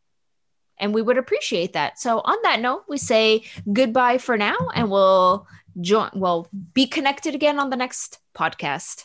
[0.78, 2.00] and we would appreciate that.
[2.00, 5.46] So on that note, we say goodbye for now and we'll
[5.80, 9.04] join well be connected again on the next podcast.